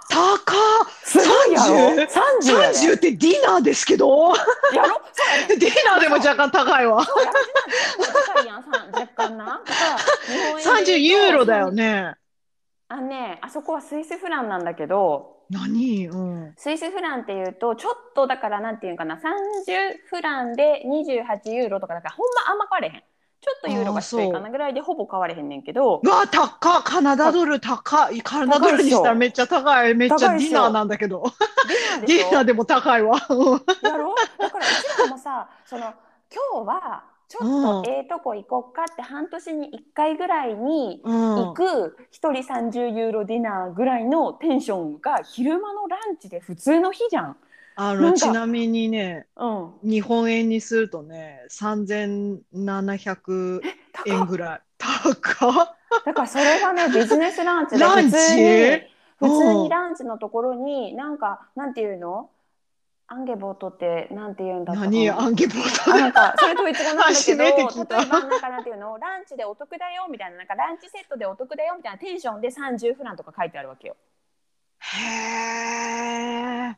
[0.09, 1.93] 高っすごいやろ？30?
[1.93, 4.33] やで30ってディナーですけど？
[4.75, 5.01] やろ？
[5.49, 7.05] ディナーでも若干高いわ。
[7.05, 9.45] 高いやんさ若干な。
[9.45, 9.99] だから
[10.35, 12.15] 日本円で30言うとユーロだよね。
[12.89, 16.07] あのねあそこはスイスフランなんだけど何？
[16.09, 16.55] うん。
[16.57, 19.21] スイスフランっていうとちょっとだからなんていうのかな30
[20.09, 23.03] フランで28ユーロとかだからほんまあんま変われへん
[23.45, 28.23] ちょっとユーロが低いかなぐらいでほぼ変われへんねんけどうわ、高っカナダドル高い。
[28.23, 29.97] カナダドルにしたらめっちゃ高い。
[29.97, 31.25] めっちゃディナーなんだけど。
[32.07, 33.19] ディナーでも高いわ。
[33.31, 34.15] うんやろ？
[34.39, 41.15] だからうちらもさその今日はちょっとええとこ行こっかって半年に1回ぐらいにうん。
[41.37, 47.39] 行く1人30ユーロディナーぐらいのテンションが昼間のランチで普通の日じゃん。
[47.77, 53.63] あの、ちなみにね、うん、日本円にするとね、3700
[54.07, 54.61] 円ぐらい。
[54.77, 55.13] 高
[55.49, 55.53] っ。
[56.05, 58.11] だからそれがね ビジネスランチでランチ？
[58.11, 58.43] 普通に
[59.19, 62.29] 普通うんにランチのところになんかなんていうの？
[63.13, 65.11] アンゲボートってなんて言うんだ何？
[65.11, 67.55] アンゲボートあなんかそれと一語なんだけ初ど例え
[67.87, 68.97] ばなんかなんていうの？
[68.97, 73.97] ランチでお得だよみたいななんかランチセットでお得だよみたいなテンションで30フランとか書いてあるわけよ
[74.79, 76.77] へえ。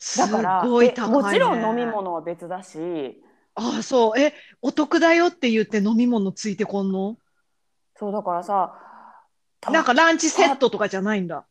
[0.00, 1.14] すだからでごい高い、ね。
[1.22, 1.86] もちろん飲み。
[1.86, 3.22] 物は別だし
[3.54, 4.20] あ、そう。
[4.20, 7.16] え、お得だよって言って飲み物ついてこんの？
[7.94, 8.74] そうだからさ
[9.60, 11.44] たなんかランチセットとかじゃないんだ。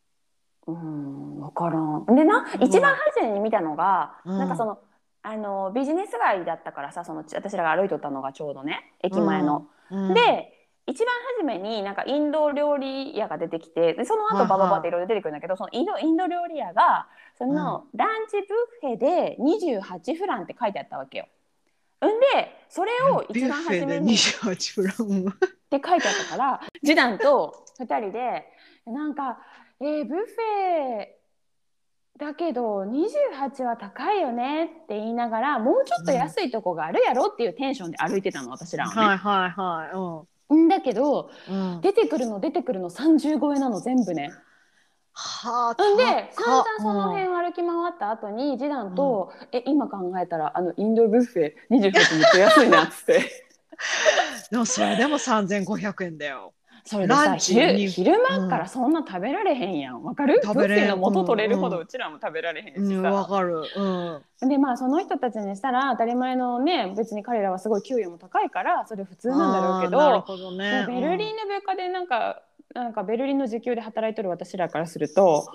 [0.68, 2.04] うん分からん。
[2.14, 2.62] でな、うん。
[2.62, 4.38] 一番初めに見たのが、うん。
[4.38, 4.78] なんかその
[5.22, 9.66] あのビジネス街だったからさその私らが歩いとったのがちょうどね駅前の。
[9.90, 10.54] うん、で
[10.86, 11.08] 一番
[11.38, 18.36] 初めになんかインド料理屋が出てきてでその後バババっていろいろ出てくるんだけどそのインドインド料理屋がそのランチ
[18.82, 21.26] ブッフェで28フランって書いてあったわけよ。
[22.06, 25.08] んでそれを一番初めにっ28フラン。
[25.08, 25.32] うん
[25.70, 28.46] て書いてあったから次男と2人で
[28.86, 29.38] なんか、
[29.80, 31.18] えーブッフェ
[32.18, 39.06] だけど28は高いよねって言いながらもうちょっと安いとこがあるやろっていうテンションで歩いてたの私らはね。
[39.06, 40.54] はいはいはい。
[40.56, 41.74] んだけどうん。
[41.74, 44.32] うん、出てくるの出てくるの30超えなの全部ね。
[45.12, 45.94] はあ。
[45.94, 53.44] んで散々そのうん辺歩き回った後に次男と「え今考えたらあのインドブッフェ28めっちゃ安いな」っつって。
[54.50, 56.52] でもそれでも3500円だよ。
[56.88, 60.40] それでさ昼に昼間からそんな食べられへんやんわかる？
[60.42, 63.62] 食べれの元取れるほうんどうちらも食べられへんしうん、わさ、かる。
[64.40, 64.48] うん。
[64.48, 70.86] でまあその人たちにしたら当たり前のね別に彼らはすごい給与も高いからそれ普通なんだろうけどなるほどね。
[70.88, 72.42] ベルリンの物価でなんか、
[72.74, 75.46] なんかベルリンの時給で働いてる私らからすると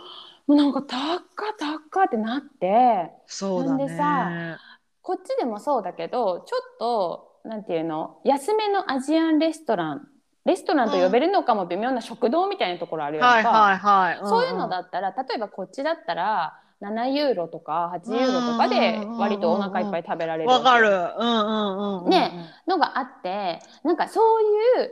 [0.48, 1.20] もうなんか高っ
[1.58, 3.98] 高っってなってそうだなんでね。
[3.98, 4.58] さ
[5.02, 10.08] こっちでもそうだけどちょっとなんていうの安めのアジアンレストラン
[10.46, 14.28] レストランと呼べるのかも微妙な食堂みたいなところあるやんか、はいはいはい。
[14.28, 20.90] そういうのだったら例えばこっちだったら7ユーロとか8ユーロとかで割とお腹いっぱい食べられるわかる。
[20.90, 22.10] うんうんうんうん。
[22.10, 22.32] ね
[22.68, 24.44] のがあってなんかそう
[24.82, 24.92] いう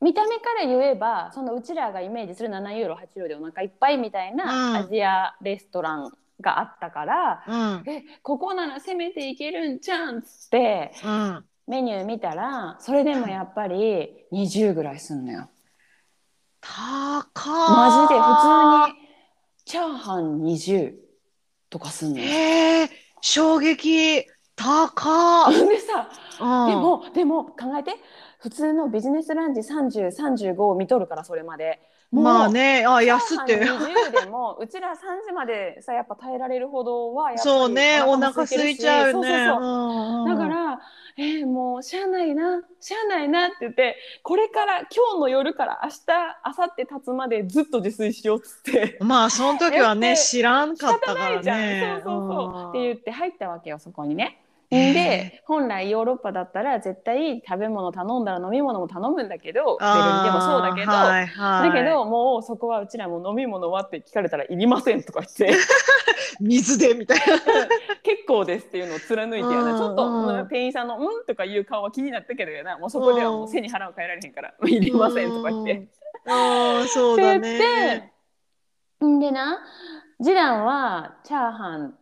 [0.00, 7.82] 見た目から言えばそのうちらがイメージする7ユーロ8ユーロでお腹いっぱいみたいうんなアジアレストランがあったから、うん。
[7.86, 11.44] えここなら攻めていけるんじゃんっつってうん。
[11.70, 15.48] メニュー見たらそれでもやっぱり20ぐらいすんのよ。
[16.60, 19.08] 高マジで普通に
[19.64, 20.94] チャーハン20
[21.70, 22.24] とかすんのよ。
[22.24, 22.90] へえ、
[23.20, 24.26] 衝撃。
[24.56, 25.52] 高っ。
[25.54, 26.10] でさ
[26.40, 27.94] うんで、もでも考えて
[28.40, 31.78] 普通のビジネスランチ3035を見とるからそれまで。
[32.10, 33.58] まあね、あ、安って。
[33.58, 34.94] チャーハン20でも うちら3
[35.26, 39.12] 時までさやっぱ耐えられるほどはやっぱりそうね、おも腹空いちゃうね。
[39.12, 40.80] そうそうそううんうんだから、
[41.18, 45.96] えーもうしゃあないなしゃあないなって言ってこれから今日の夜から明日
[46.46, 48.96] 明後日経つまでずっと自炊しようっつって。
[49.00, 52.00] まあ、その時はね、知らんかったからね。
[52.02, 54.40] そうそうそう、んって言って入ったわけよそこにね。
[54.70, 65.58] で本来ヨーロッパだったら絶対食べ物頼んだら飲み物も頼むんだけどベルでもそうだけど、はいはい、だけどもうそこはうちらも飲み物はって聞かれたらいりませんとか言って
[66.40, 67.24] 水でみたいな。
[68.02, 75.88] 結構ですっていうのを貫いてやな、うんちょっと、店員さんの「うん?」とかいう顔は気になったけどやなもうそこではもう背に腹を変えられへんから「いりません」とか言って。
[76.28, 77.96] ああ、そうだって言ね。
[77.96, 78.00] っ
[79.00, 79.58] てんでな
[80.22, 81.94] 次男はチャーハン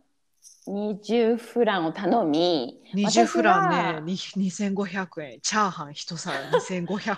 [0.69, 5.41] 20フランを頼み20フランね、に2500円。
[5.41, 7.17] チャーハン一皿2500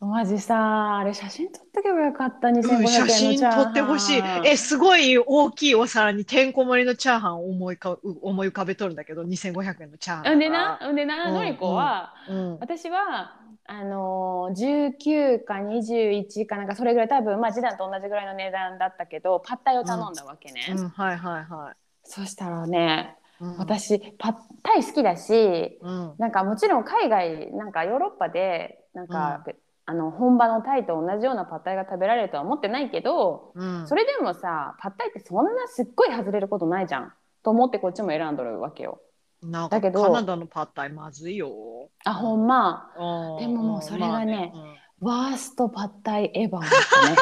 [0.00, 2.76] マジさあれ写真撮っとけばよかった2500円。
[2.76, 4.22] うん、円のチャ写真ーハン撮ってほしい。
[4.44, 12.58] え、すごい大きいお皿にてんこ盛りのチャーハンを思いか思い浮かべとるんだけど、2500円のチャーハンでな、んでな、うんのりこは、うん。
[12.58, 20.60] 私は、あのー、19か21かなんかそれぐらい多分、まあ、次男と同じぐらいの値段だったけど、パッタイを頼んだわけね。
[20.70, 21.83] うん、はいはいはい。
[22.04, 29.44] そしたらね、うん、私、パッタイ好きだし、うん、なんかもちろん海外、なんかヨーロッパで、なんか、
[29.86, 37.12] あの本場のタイと同じようなパッタイが食べられるとは思ってないけど、うん、それでもさパッタイってそんなすっごい外れることないじゃん。
[37.42, 39.02] と思ってこっちも選んどるわけよ。
[39.42, 41.90] なんかだけどカナダのパッタイまずいよ。
[42.04, 42.90] あほんま。
[42.96, 43.38] うん。
[43.40, 44.80] でももうそれがねまあね。
[45.00, 47.16] ワーストパッタイエヴァだったね。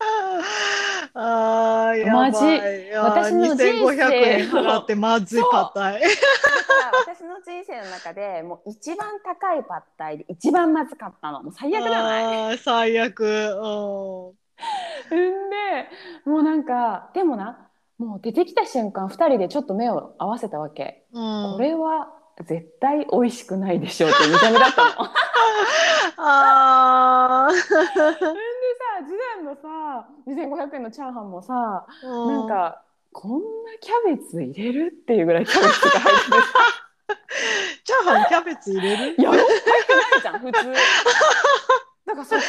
[1.14, 2.32] うんあーやばい。
[2.32, 2.44] マジ？
[2.96, 6.02] 私の人生2500円払ってまずいパッタイ。
[7.06, 11.42] 私の人生の中でもう一番高いパッタイで一番まずかったの。
[11.42, 12.58] もう最悪じゃない？
[12.58, 13.20] 最悪。
[13.20, 14.34] う
[15.14, 15.16] ん。
[15.16, 21.52] んでもうなんかでもなもう出てきた瞬間2人でちょっと目を合わせたわけ、うん。
[21.54, 22.08] これは
[22.42, 24.90] 絶対美味しくないでしょうって見た目だったの。
[26.18, 27.68] あでさ
[29.06, 32.82] 次男のさ2500円のチャーハンもさ、ーなんか
[33.12, 33.46] こんな
[33.80, 36.36] キャベツ入れるっていうぐらいキャベツが入ってて
[37.84, 39.22] チャーハンキャベツ入れる？
[39.22, 40.72] やろ入ってないじゃん普通。
[42.06, 42.40] だからそこ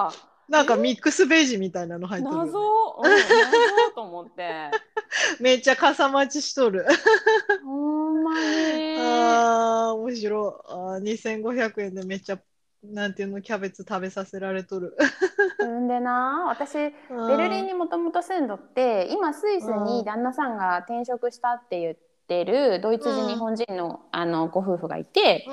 [0.00, 4.70] もさなんかミックスベージみたいなの入ってるよね、謎、うん、謎と思って
[5.40, 6.86] めっちゃかさ増ししとる。
[7.64, 10.72] ほんまにああ、面白い。
[10.72, 12.38] あー2500円でめっちゃ、
[12.82, 14.96] なんていうの、キャベツ食べさせられとる。
[15.60, 16.92] うんでな私ベ
[17.36, 22.07] ベルリンにもともと住んどって今スイスに旦那さんが転職したって言って
[22.44, 25.46] るドイツ人、うん日本人のあのご夫婦がいて、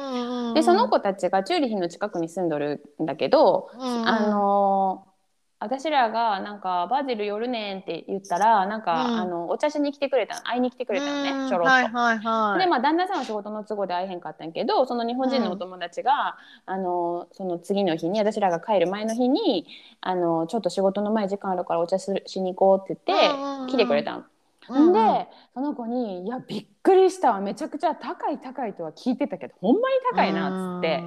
[0.53, 5.05] ででその子たちがチューリヒの近くに住んどるんだけど、あの
[5.59, 9.19] 私らがなんかバジル寄るねんって言ったらなんか、うん。
[9.21, 11.73] あのお茶しに来てくれた会いに来てくれたのね、ちょろっと。
[11.73, 12.59] はいはいはい。
[12.59, 19.65] でまあ旦那さんは仕事の都合で会えへんかったんやけどその日本人のお友達が、あのその次の日に私らが帰る前の日に
[20.01, 23.67] あのちょっと仕事の前時間あるからお茶するしに行こうって言って、うんうんうん。
[23.67, 24.25] 来てくれた
[24.73, 24.89] ん。
[24.89, 31.03] んでその子に「いやびっくりしたわめちゃくちゃ高い高いとは聞いてたけどほんまに高いな」っつって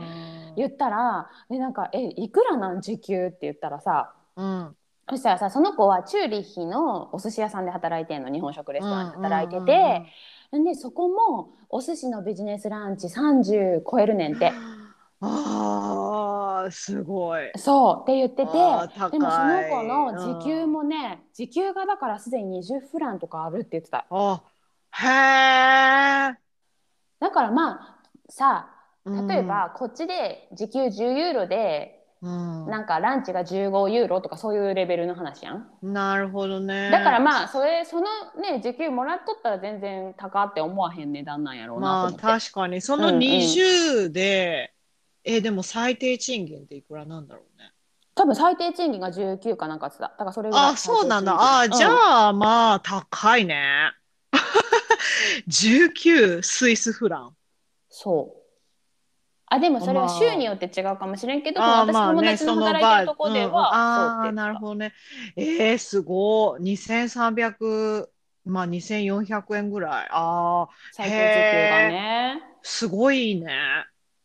[0.56, 4.76] 言ったらでなんか「えいくらなん時給?」って言ったらさ、うん、
[5.11, 10.06] そしたらさその子はチューリッヒのお寿司屋さんで働いてんの日本食レストランで働いてて、
[10.52, 14.52] でそこもお寿司のビジネスランチ30超えるねんて。
[15.20, 17.50] あーすごい。
[17.56, 24.06] そうって言っててでもその子の時給もね、うん、時給がだからすでに20フランとかあるって言ってた。
[24.10, 24.42] あ
[24.92, 26.38] へえ。
[27.20, 27.98] だからまあ
[28.28, 28.70] さ
[29.28, 35.68] 例えばこっちで時給10ユーロでうん、なんかランチが15ユーロとかそういうレベルの話やん。
[35.82, 36.90] なるほどね。
[36.90, 38.06] だからまあそれその
[38.42, 42.24] ね時給もらっとったら全然高って思わへん値段なんやろうなと思って。
[42.24, 44.77] まあ確かにその20で、うんうん、
[45.24, 47.70] えでも最低賃金っていくらなんだろうね。
[48.14, 50.08] 多分最低賃金が19かなんかつだ。
[50.08, 51.36] だからそれあそうなんだ。
[51.38, 53.92] あ、うん、じゃあまあ高いね。
[55.48, 57.36] 19スイスフラン。
[57.88, 58.38] そう。
[59.50, 64.92] あでもそれは州によって違うかもしれんけど、まあ、私友達の働いてるとこでは、ああなるほどね。
[65.36, 66.62] えー、すごい。
[66.62, 68.08] 2300
[68.44, 70.08] まあ2400円ぐらい。
[70.10, 71.22] ああ最高時給
[71.70, 72.42] がね。
[72.62, 73.48] すごいね。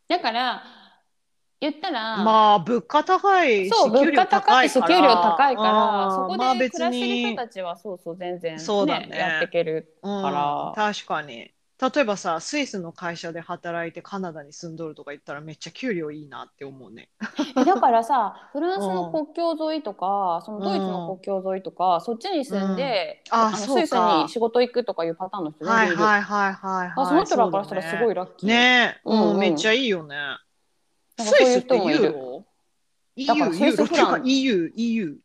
[0.08, 0.64] だから
[1.64, 9.18] 言ったらまあ物価高いそう物価高いし給料高いからそこで暮らしてる人たちはそうそう全然、ね、そうだね。
[9.18, 11.52] やっていけるから、うん、確かに。
[11.82, 17.10] 例えばさスイスの会社で働いてカナダに住んどるとか言ったらめっちゃ給料いいなって思うね。
[17.56, 28.50] だからさフランスの国境沿いとか、うん、そのドイツの国境沿いとか、うん、そっちに住んで、うん、あのスイスに仕事行くとかいうパターンの人ねはいはいはいはい、はい、その人らからしたらすごいラッキー。
[28.50, 29.02] ね。
[29.04, 30.16] うん、めっちゃいいよね
[31.20, 32.46] スイスってユーロ
[33.16, 34.22] EU, だからスイスフラン。
[34.26, 35.18] EU, EU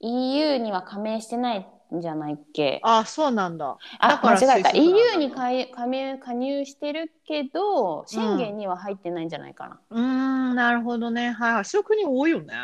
[0.00, 2.80] EU には加盟してないじゃないっけ？
[2.82, 3.76] あそうなんだ。
[3.98, 4.70] あ間違えた。
[4.70, 5.50] EU に加
[5.86, 9.80] 入加入してるけど宣言には入ってないんじゃないかな。
[9.90, 11.30] うんなるほどね。
[11.30, 12.54] はいはいそういう国多いよね。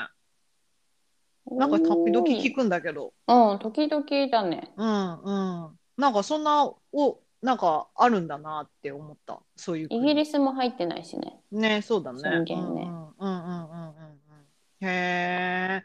[1.48, 3.12] なんか時々聞くんだけど。
[3.28, 4.72] うん時々だね。
[4.76, 5.32] うんう
[5.68, 5.78] ん。
[5.96, 9.38] なんかそんなおなんかあるんだなって思った。
[9.54, 11.38] そういうイギリスも入ってないしね。
[11.52, 12.18] ねそうだね。
[12.18, 12.82] 宣言ね。
[12.82, 13.90] うんうんうんうんうんう
[14.82, 15.84] んへえ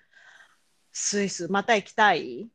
[0.91, 2.47] スイスまた行きたい？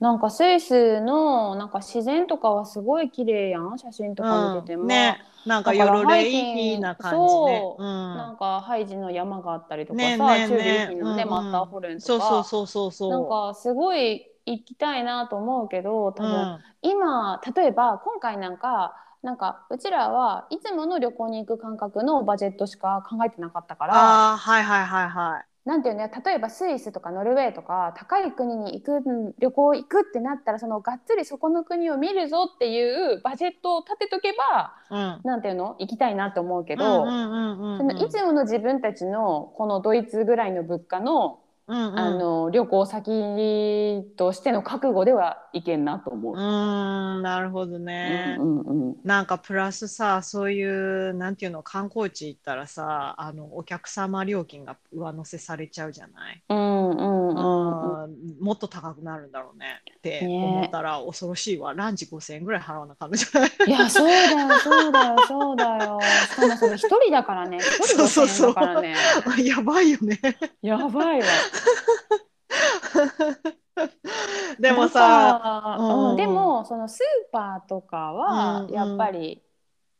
[0.00, 3.78] なんかスイスのなんか自然とかはすごい綺麗やん。
[3.78, 5.22] 写真とか見てても、うん、ね。
[5.46, 12.28] なんかヨロレイな感じ、ね、そう、うん、なんかハイジの山があったりとかさ、ねねチューリッヒのね、うんうん、マッターホルンとか。
[12.28, 13.10] そうそうそうそう。
[13.10, 23.94] なんかすごい行きたいなと思うけど多分、うん、今例えば今回なんかなんかうちらはいつもの旅行に行く感覚のバジェットしか考えてなかったから
[24.32, 25.44] あはいはいはいはい。
[25.64, 35.76] なんていうね例えばスイスとかノルウェーとか高い国に行く旅行行くってなったらそのがっつりそこの国を見るぞっていうバジェットを立てとけば、うん、なんていうの？
[35.78, 41.38] 行きたいなと思うけどいつもの自分たちのこのドイツぐらいの物価の
[41.72, 46.34] うんうん、あの旅行先としての覚悟ではいけんなと思う。
[46.34, 48.96] うんなるほどね、うんうんうん。
[49.04, 50.62] なんかプラスさそうい
[51.10, 56.42] うなんていうの観光地行ったらさあのお客様料金が上乗せされちゃうじゃない？
[56.50, 59.80] うんうんうん、もっと高くなるんだろうね。
[59.96, 63.50] って思ったら恐ろしいわ、ね、ランチ5000円ぐらい払わなかったじゃない？
[63.68, 65.98] いやそうだよそうだよそうだよ。
[66.28, 67.58] しかもそれ一人だからね。
[67.58, 68.94] 一人5000円だからね。
[69.44, 70.20] やばいよね。
[70.60, 71.26] やばいわ
[74.58, 77.00] でもさ、うん、でもそのスー
[77.32, 79.42] パーとかはやっぱり、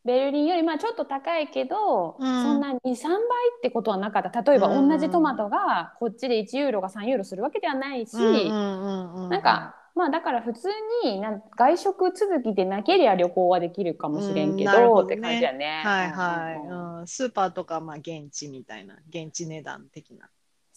[0.05, 3.23] ベルリンよりまあちょっと高いけど、うん、そんな23倍っ
[3.63, 4.43] てことはなかった。
[4.43, 10.69] 例えば同じトマトがこっちで1ユーロが3ユーロするわけではないし、なんかまあだから普通
[11.05, 15.09] になん外食続きでなければ旅行はできるかもしれんけどうん。
[15.09, 15.83] ね、って感じやね。
[15.85, 16.57] はいはい、
[17.01, 20.29] うん、スーパーとかまあ現地みたいな現地値段的な。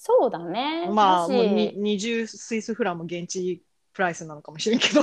[0.07, 0.87] そうだね。
[0.91, 5.01] まあもう20スイスフランも現地プライスなのかもしれんけど。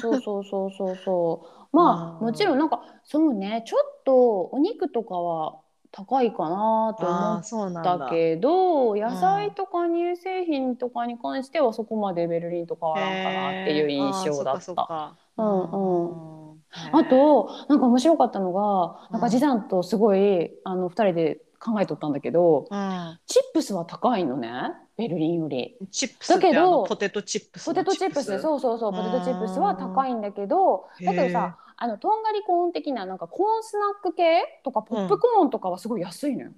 [0.00, 1.76] そうそうそうそうそう。
[1.76, 5.60] まあもちろんなんかそうねちょっとお肉とかは
[5.92, 15.14] 高いかなと思ったけど野菜とか乳製品とかに関してはそこまでベルリンと変わらんかなっていう印象だった。
[15.36, 16.60] うんうん
[16.92, 24.50] あとなんか面白かったのがなんか次男とすごいあの2人で考えとったんだけど、うん、チップスは高いのね
[24.96, 25.76] ベルリンより。
[25.90, 36.52] チップスだけどポテトチップスポテトチップスそうそうそうポテトチップスは高いんだけどだけどさあのとんがりコーン的ななんかコーンスナック系とかポップコーンとかはすごい安いのよ。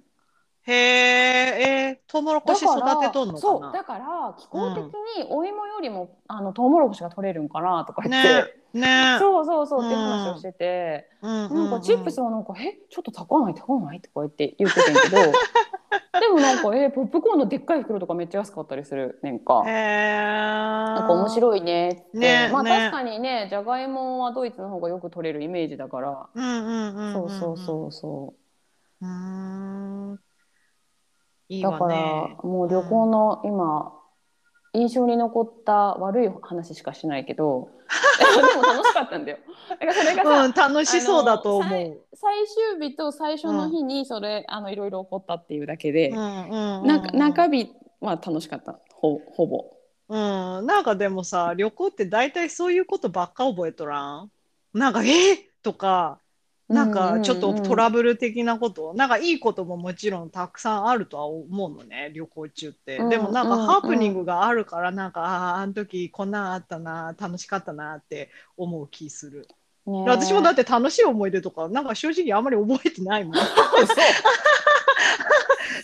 [0.65, 4.83] へえ、えー、トウモロコシ育てとんのそうだから気候的
[5.17, 8.83] にお芋よりも、あのトウモロコシが取れるんかなとか言って、ね
[9.13, 9.17] ね。
[9.19, 11.49] そうそうそうって話をしてて、うん。
[11.49, 15.17] なんかチップスはなんか「えちょっと高ない高ない?」とか言って言ってたんやけど。
[16.19, 19.63] でもなんか「えポップコーンのでっかい袋とかめっちゃ安かったりするねんか。
[19.65, 20.23] へえ。
[20.23, 27.13] なんか面白いねって、まあねね確かにねじゃがいもはドイツの方がよく取れるイメージだから、うんうんうんんん。
[27.13, 28.33] そうそうそうそ
[29.01, 29.05] う。
[29.05, 30.19] うーん。
[31.49, 31.95] いいだから。
[32.43, 33.93] もう旅行の今、
[34.73, 37.69] 印象に残った悪い話しかしないけど
[38.17, 39.37] でも楽しかったんだよ。
[39.69, 42.01] だからそれがさ、うん、楽しそうだと思う。
[42.15, 47.71] 最終日と最初の日にそれ、あのいろいろ起こったっていうだけで、うんうんうんなんか中日
[48.01, 49.65] は楽しかったほほぼ。
[50.09, 54.31] うん、なんかでもさ、旅行って大体そういうことばっか覚えとらん？
[54.73, 55.05] なんか、え？
[55.05, 56.19] ーとか、
[56.73, 62.97] なんかちょっとトラブル的なこと、なんかいいことももちろんたくさんあるとは思うのね、旅行中って。
[62.97, 69.47] うんでもなんかうんハプニングがあるから、なんか、ああ、あの時こんなんあったな、楽しかったなって思う気する。
[69.85, 73.33] ね私もだって楽しい思い出とか、なんか正直あんまり覚えてないもん。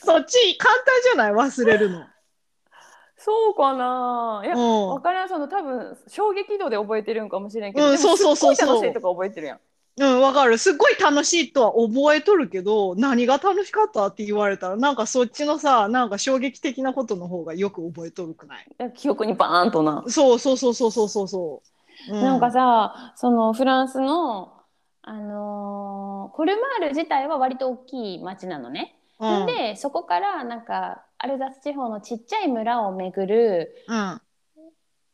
[0.04, 1.32] そっち簡単じゃない？
[1.34, 2.06] 忘れるの。
[3.22, 9.60] そうかないや、うんわからんその多分衝撃度で覚えてるんかもしれんけど、うんでもそうそうそうそうすっごい楽しいとか覚えてるやん。
[10.00, 10.58] うん、わかる。
[10.58, 18.68] すっごい楽しいとは覚えとるけど、何が楽しかったって言われたら、なんかそっちのさ、なんか衝撃的なことの方がよく覚えとるくない？
[18.96, 20.06] 記憶にバーンとな。
[20.08, 21.62] そうそうそうそうそうそうそ
[22.10, 22.18] う。
[22.18, 24.54] うなんかさそのフランスの、
[25.02, 28.96] あのーコルマール自体は割と大きい町なのね。
[29.20, 34.22] うん、でそこからなんかアルザス地方のちっちゃい村を巡るうん、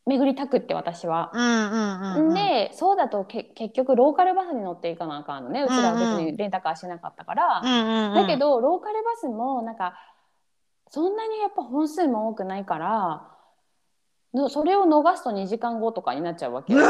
[0.05, 1.31] 巡りたくって私は。
[1.33, 2.33] うん、うん、うん。
[2.33, 7.61] でそうだとけ結局ローカルバスに乗っていかなあかんのねうちらは別にレンタカーしてなかったから。
[7.63, 8.15] うん、うん、うん。
[8.15, 9.95] だけ、どローカルバスもなんか
[10.89, 13.34] そんなにやっぱ本数も多くないからの
[14.49, 16.73] それを逃すと2時間後とかになっちゃうわけ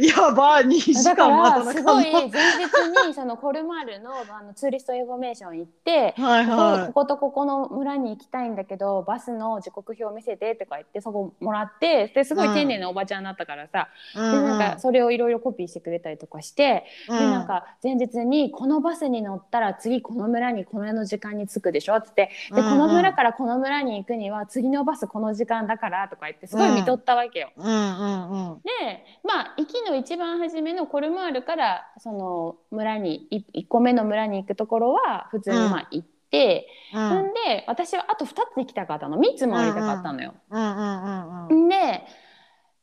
[0.00, 6.22] やばい、2時間待たならすごい前日にそのコルマールのあのツーリストインフォメーション行ってた。
[6.22, 6.46] はい。
[6.46, 14.18] ここはこことここの村に行きたいんだけどバスの時刻表見せてとか言ってそこもらってですごい丁寧なおばちゃんだったからさ、い。
[14.18, 22.30] でなんかそれをいろいろコピーしてくれたりとかして、うん、でなんか前日にこのバスに乗ったら次この村にこの時間に着くでしょっつって。
[22.52, 22.70] でうん。
[22.70, 27.50] この村からこの村に行くには次のバスこの時間だからとか言ってすごい見とったわけよ。
[27.56, 28.60] うん、うん、うん。
[28.62, 40.34] でまあ行きの一番初めのコルマールからその村にい1個目の村に行くところは普通にまあ行って、うん、ん、で私はあと2つ行きたかったの3つ回りたかったのよ。
[40.50, 41.66] うん、うん、うん。
[41.66, 41.76] んで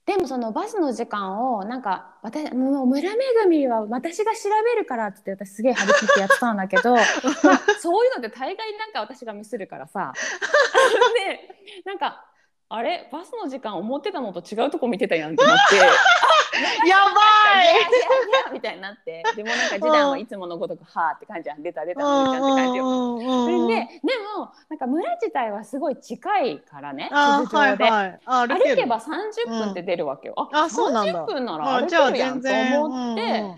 [0.06, 7.04] でもそのバスの時間をなんか私もう村巡りは私が調べるからっつって私すげえ張り切ってやってたんだけど、 まあ、
[7.80, 10.12] そういうのって大概なんか私がミスるからさ
[11.26, 12.26] でなんか
[12.76, 13.08] あれ？
[13.12, 15.76] バスの時間思ってたのと違うとこ見てたやんってなって。
[16.90, 17.12] やば
[18.52, 18.54] い。
[18.54, 19.24] みたいになって。
[19.36, 21.62] でもなんか示談はいつものごとく「はあ」って感じやん。
[21.62, 23.48] 出た出たのりちゃんって感じよ。
[23.48, 27.84] ででもなんか村自体はすごい近いからねあー、はい、地図上で。
[27.84, 28.20] はい。
[28.26, 30.50] あ歩歩けば30分って出るわけよ。
[30.52, 31.12] ああそうなんだ。
[31.12, 32.48] 30分なら歩けるやんと。
[32.50, 33.50] 思って、うんうん。
[33.50, 33.58] なん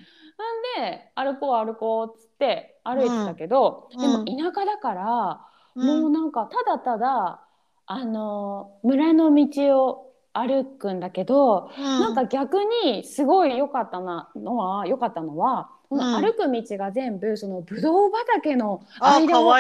[0.78, 4.26] で歩こう歩こうっつって歩いてたけど、うん。
[4.26, 5.41] でも田舎だから、
[5.76, 6.01] うん。
[6.01, 7.41] もうなんかただただ
[7.88, 19.59] あの村の道を歩くんだけど、なんか逆にすごい良かったなのは良かったのは、この歩く道が全部そのブドウ畑のあ間を通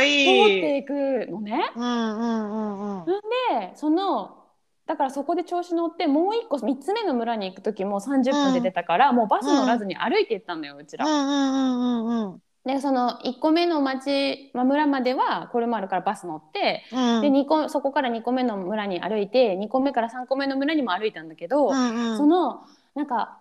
[0.55, 1.71] っていくのね。
[1.75, 3.05] うんうんうんうん。
[3.05, 4.41] でその
[4.85, 11.05] だからそこで調子乗ってもう一個3つ目の村に行く時も30分で出たから、もうバス乗らずに歩いて行ったのようちら。
[11.05, 12.41] うんうんうんうんうん。
[12.65, 17.21] でその1個目の町、まあ、村まではコルマールからバス乗って、うん。
[17.21, 22.17] で2個そこから2個目の村に歩いて2個目から3個目の村にも歩いたんだけど、うんうん。
[22.17, 22.63] その
[22.95, 23.37] なんか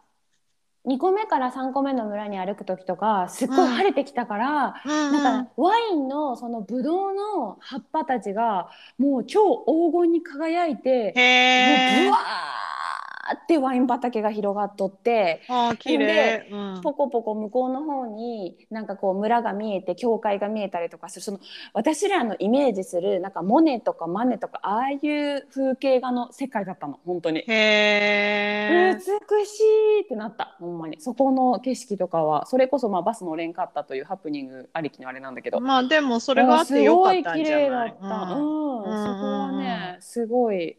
[0.87, 5.13] 2個目から3個目の村に歩く時とかすっごい晴れてきたから、うん。
[5.13, 8.69] なんかワインのそのブドウの葉っぱたちが
[8.99, 12.74] もう超黄金に輝いてもうブワー
[13.35, 16.49] ってワイン畑が広がっとってあー綺麗。
[16.51, 16.81] うん。
[16.83, 21.23] ポコポコ向こうの方になんかこう村が見えて教会が見えたりとかする。
[21.23, 21.41] その
[21.73, 27.01] 私らのイメージするなんかモネとかマネとかああいう風景画の世界だったの。
[27.05, 27.45] 本当に。
[27.49, 30.57] へ美しいってなった。
[30.59, 31.01] ほんまに。
[31.01, 35.59] そこの景色とかはそれこそまあバス乗れんかったというハプニングありきのあれなんだけど。
[35.59, 38.07] えまあでもそれがあってよかったんじゃすごい綺麗だないった。
[38.07, 38.85] うん、うん。
[38.85, 40.77] そこはね、すごい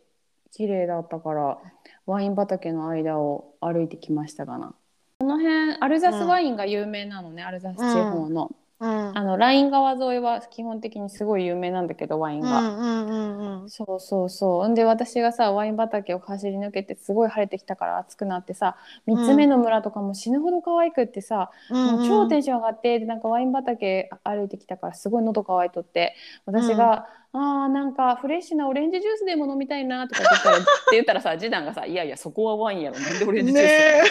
[0.52, 1.58] 綺麗だったから、
[2.06, 4.76] ワイン畑の間を歩いてきましたがな。
[5.19, 8.52] この辺、アルザスワインが有名なのね、アルザス地方の。
[8.80, 9.18] うん。
[9.18, 12.60] あのライン川沿いは基本的にすごい有名なんだけどワインが。
[12.60, 14.68] うんうんうんうんそうそうそう。
[14.68, 18.76] んで私がさワイン畑を走り抜けてすごい晴れてきたから暑くなってさ
[19.07, 26.15] 3つ目の村とかも死ぬほど可愛くってさ、もう超テンション上がってでなんかワイン畑歩いてきたからすごい喉乾いとって
[26.45, 32.99] 私が「あーなんかフレッシュなオレンジジュースでも飲みたいな」とか言ったらって言ったらさ次男がさ「いやいやそこはワインやろ。
[32.99, 33.69] なんでオレンジジュース？
[33.72, 34.02] ね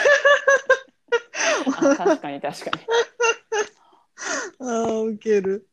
[1.78, 3.43] あ確かに確かに」え。
[4.60, 5.68] ああ、ウケる。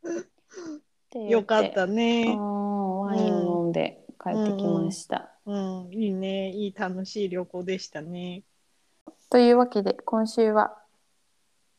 [1.30, 2.24] よかったね。
[2.28, 2.62] うん
[3.02, 5.32] ワインを飲んで帰ってきました。
[5.46, 6.52] うん、いいね。
[6.52, 8.44] いい楽しい旅行でしたね。
[9.30, 10.78] というわけで今週は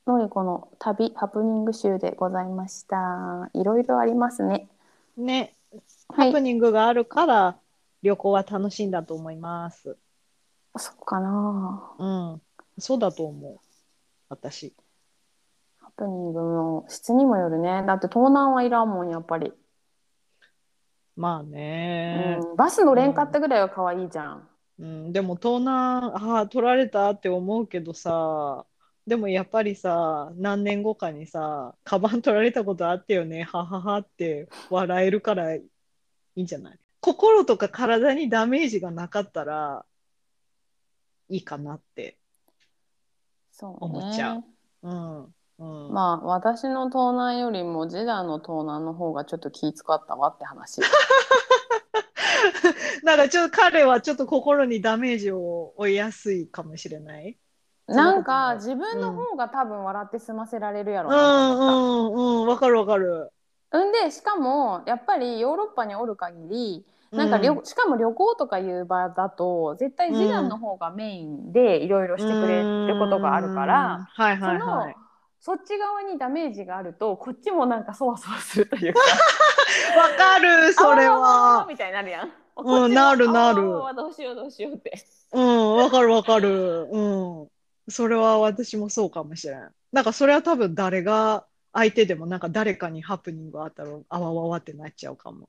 [0.07, 3.51] のりこの旅ハプニング集でございました。
[3.55, 4.69] いろいろありますね。
[5.17, 5.55] ね、
[6.09, 7.57] はいハプ、ニングがあるから
[8.03, 9.97] 旅行は楽しいんだと思います。
[10.77, 11.93] そうかな。
[11.99, 12.43] うん、
[12.79, 13.59] そうだと思う。
[14.29, 14.75] 私。
[15.97, 17.85] ハプニングの質にもよるね。
[17.87, 19.53] だって盗難はいらんもんやっぱり。
[21.17, 22.39] まあね。
[22.41, 24.49] うん、バスのレンカったぐらいは可愛いじゃん。
[24.79, 28.65] うん、でも盗難、ああ、取られたって思うけどさ、
[29.07, 35.63] でもやっぱりさ、何年後かにさ、カバン取られたことあってよね、はははって笑えるからい
[36.37, 39.85] いんじゃない心とか体にダメージがなかったら
[41.29, 42.17] いいかなって。
[43.61, 44.45] 思っちゃう
[44.83, 45.35] うん。
[45.59, 50.81] うん、まあ私の盗難よりも次男の盗難の方がちょっと気使ったわって話。
[53.05, 57.39] なんかちょっと彼はちょっと心にダメージを負いやすいかもしれない？
[57.87, 61.65] なんか自分の方が多分笑って済ませられるやろうなと思った。
[61.65, 63.33] んうんうん、わかるわかる。
[63.73, 74.97] うんでしかもやっぱりヨーロッパにおる限りなんか旅、うしかも旅行とかいう場だと絶対次男の方がメインでいろいろしてくれることがあるから、うんはいはいそのはい。
[75.45, 79.01] そっち側にダメージがあるとこっちもなんかそわそわするというか
[79.99, 81.67] わかる、 それは。
[81.69, 82.27] みたいになるやん。
[82.29, 82.33] うん
[82.65, 84.93] もなるなるどうしようどうしようって。
[85.33, 86.87] うん、わかるわかる。
[86.93, 87.01] う
[87.45, 87.49] ん。
[87.89, 89.75] それは私もそうかもしれん。
[89.91, 95.49] なんかそれは多分誰が相手でもなんか誰かにハプニングがあったらあわわわってなっちゃうかも。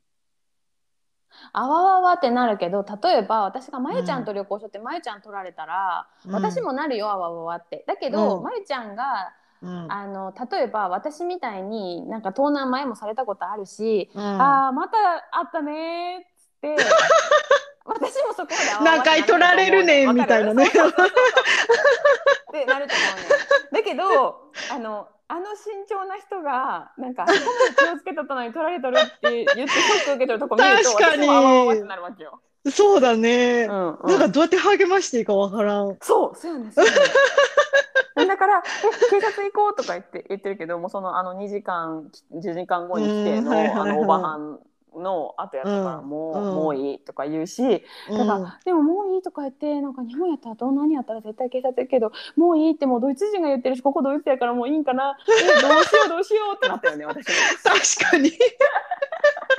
[1.51, 7.83] あわわわってなるけど例えば私がまゆちゃんと旅行しとってまゆちゃん取られたら、うん私もなるよあわわわって。
[7.85, 9.33] だけど、うんまゆちゃんが
[9.63, 9.91] うん。
[9.91, 14.97] あの例えば私みたいになんか盗難前もされたことあるし、うんああまた
[15.31, 16.75] あったねーっつって
[17.85, 20.67] 私もそこまで何回取られるねんみたいなね。
[20.67, 20.75] って
[22.65, 23.27] なると思うね
[23.71, 32.39] だけどあのあの慎重な人がなんかそこまで気をつけとったのに取られとるって言ってショック受けてるとこ見ると私もあわわわってなるわけよ。
[32.71, 33.67] そうだね。
[33.69, 35.97] うんうんなんかどうやって励ましていいかわからん。
[36.01, 44.59] そう、そうやねんそうやねんだから、え、警察行こうとか言って、言ってるけど、もうその、あの、2時間、10時間後に来ての、うんはいはいはいあの、おばはん
[44.95, 55.17] の後やったから、うんもう、うんもういいとか言うし、だから、うんでももういいとか言って、なんか日本やったらどんなにやったら絶対警察行くけど、もういいってもうドイツ人が言ってるし、ここドイツやからもういいんかな。
[55.27, 57.33] え、どうしようどうしようってなったよね、私も。
[57.63, 58.31] 確かに。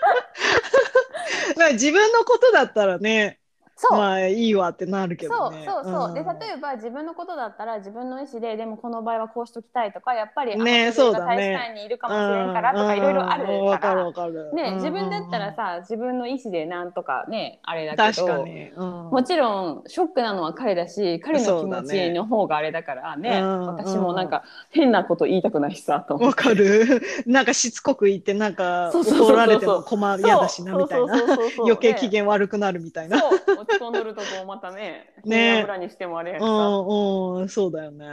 [1.57, 3.39] まあ自分のことだったらね、
[3.77, 3.99] そう。
[3.99, 5.65] まあいいわってなるけそうどね。
[5.67, 14.53] そうそう、でん例えば自分のことだったら自分の意思ででもこの場合はこうしときたいとかやっぱりねそうだねが大使館にいるかもしれんからとかいろいろあるうんわからわかる。
[14.55, 18.71] ね、うん自分だったらさ自分の意思でなんとかねあれだけど確かに。
[18.71, 26.17] うんもちろんショックなのは彼だし彼の気持ちの方があれだからねうん私もなんか変なこと言いたくないしさと。
[26.17, 27.03] わかる。
[27.27, 31.19] なんかしつこく言って、なんかそうそうそうそう怒られても困る嫌だしなみたいな。
[31.19, 33.23] そうそうそうそう 余計機ね嫌悪くなるみたいな。
[33.67, 38.07] そう落ち込んどるとこをまたねね油にしてもあれやしうさ、んうん、そうだよね。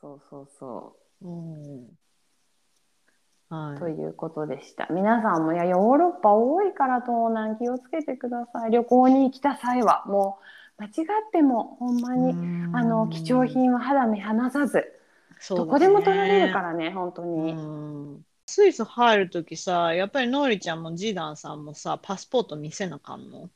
[0.00, 1.88] そうそうそううん。
[3.48, 4.86] はということでした。
[4.90, 8.70] 皆さんもいやヨーロッパ多いから盗難気をつけてください。
[8.70, 10.38] 旅行に来た際はも
[10.78, 12.18] う間違ってもほんまい。
[12.18, 12.34] に、
[12.72, 14.84] あの貴重品は肌身離さず、
[15.40, 17.52] そうだねどこでも取られるからね本当に。
[17.52, 23.48] うんスイス入るときさ、やっぱりノーリちゃんもジーダンさんもさ、パスポート見せなあかんの？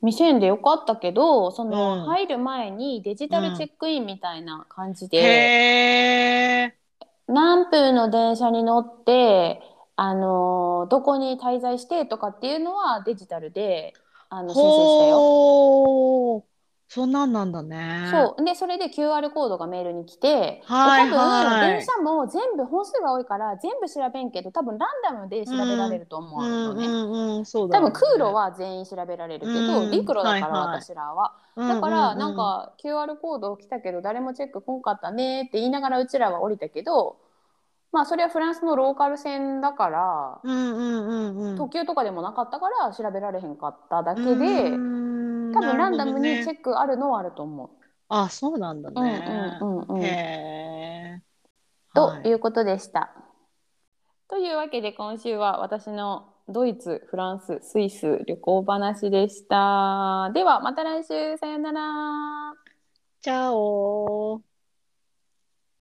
[0.00, 6.88] 未線でよかったけどその、うん入る前にデジタルチェックインみたいな感じで、へー。
[7.32, 9.60] 何分の電車に乗って
[9.96, 13.92] あのどこに滞在してとかっていうのはデジタルで
[14.30, 16.44] あの申請したよ。
[16.90, 18.08] そんなんなんだね。
[18.10, 18.44] そう。
[18.44, 21.72] でそれで QR コードがメールに来て、はいで多分はい。
[21.72, 26.86] 電車も全部本数が多いから全部調べんけど多分ランダムで調べられると思ううのね。
[26.86, 27.90] んうんうん、そうだよね。
[27.90, 29.90] 多分空路は全員調べられるけど、うん。
[29.90, 37.16] 陸路だからはいはい私らは、うんだからうんうんなんか QR コード来たけど誰もチェック来んかったねって言いながらうちらは降りたけど
[37.90, 41.56] まあそれはフランスのローカル線だから、うんうんうんうん。
[41.56, 47.70] 特急とかでもなかったから調べられへんかっただけで、うーん多分ランダムにチェックあるのはあると思
[48.08, 48.92] あ、そうなんだう。
[48.94, 49.58] うんね。
[49.60, 50.04] うんうんうん。
[50.04, 51.22] へえ。
[51.94, 53.10] とはいいうことでした。
[54.28, 60.30] というわけで今週は私のドイツ、フランス、スイス旅行話でした。
[60.34, 62.54] ではまた来週さよなら。
[63.20, 64.42] チャオ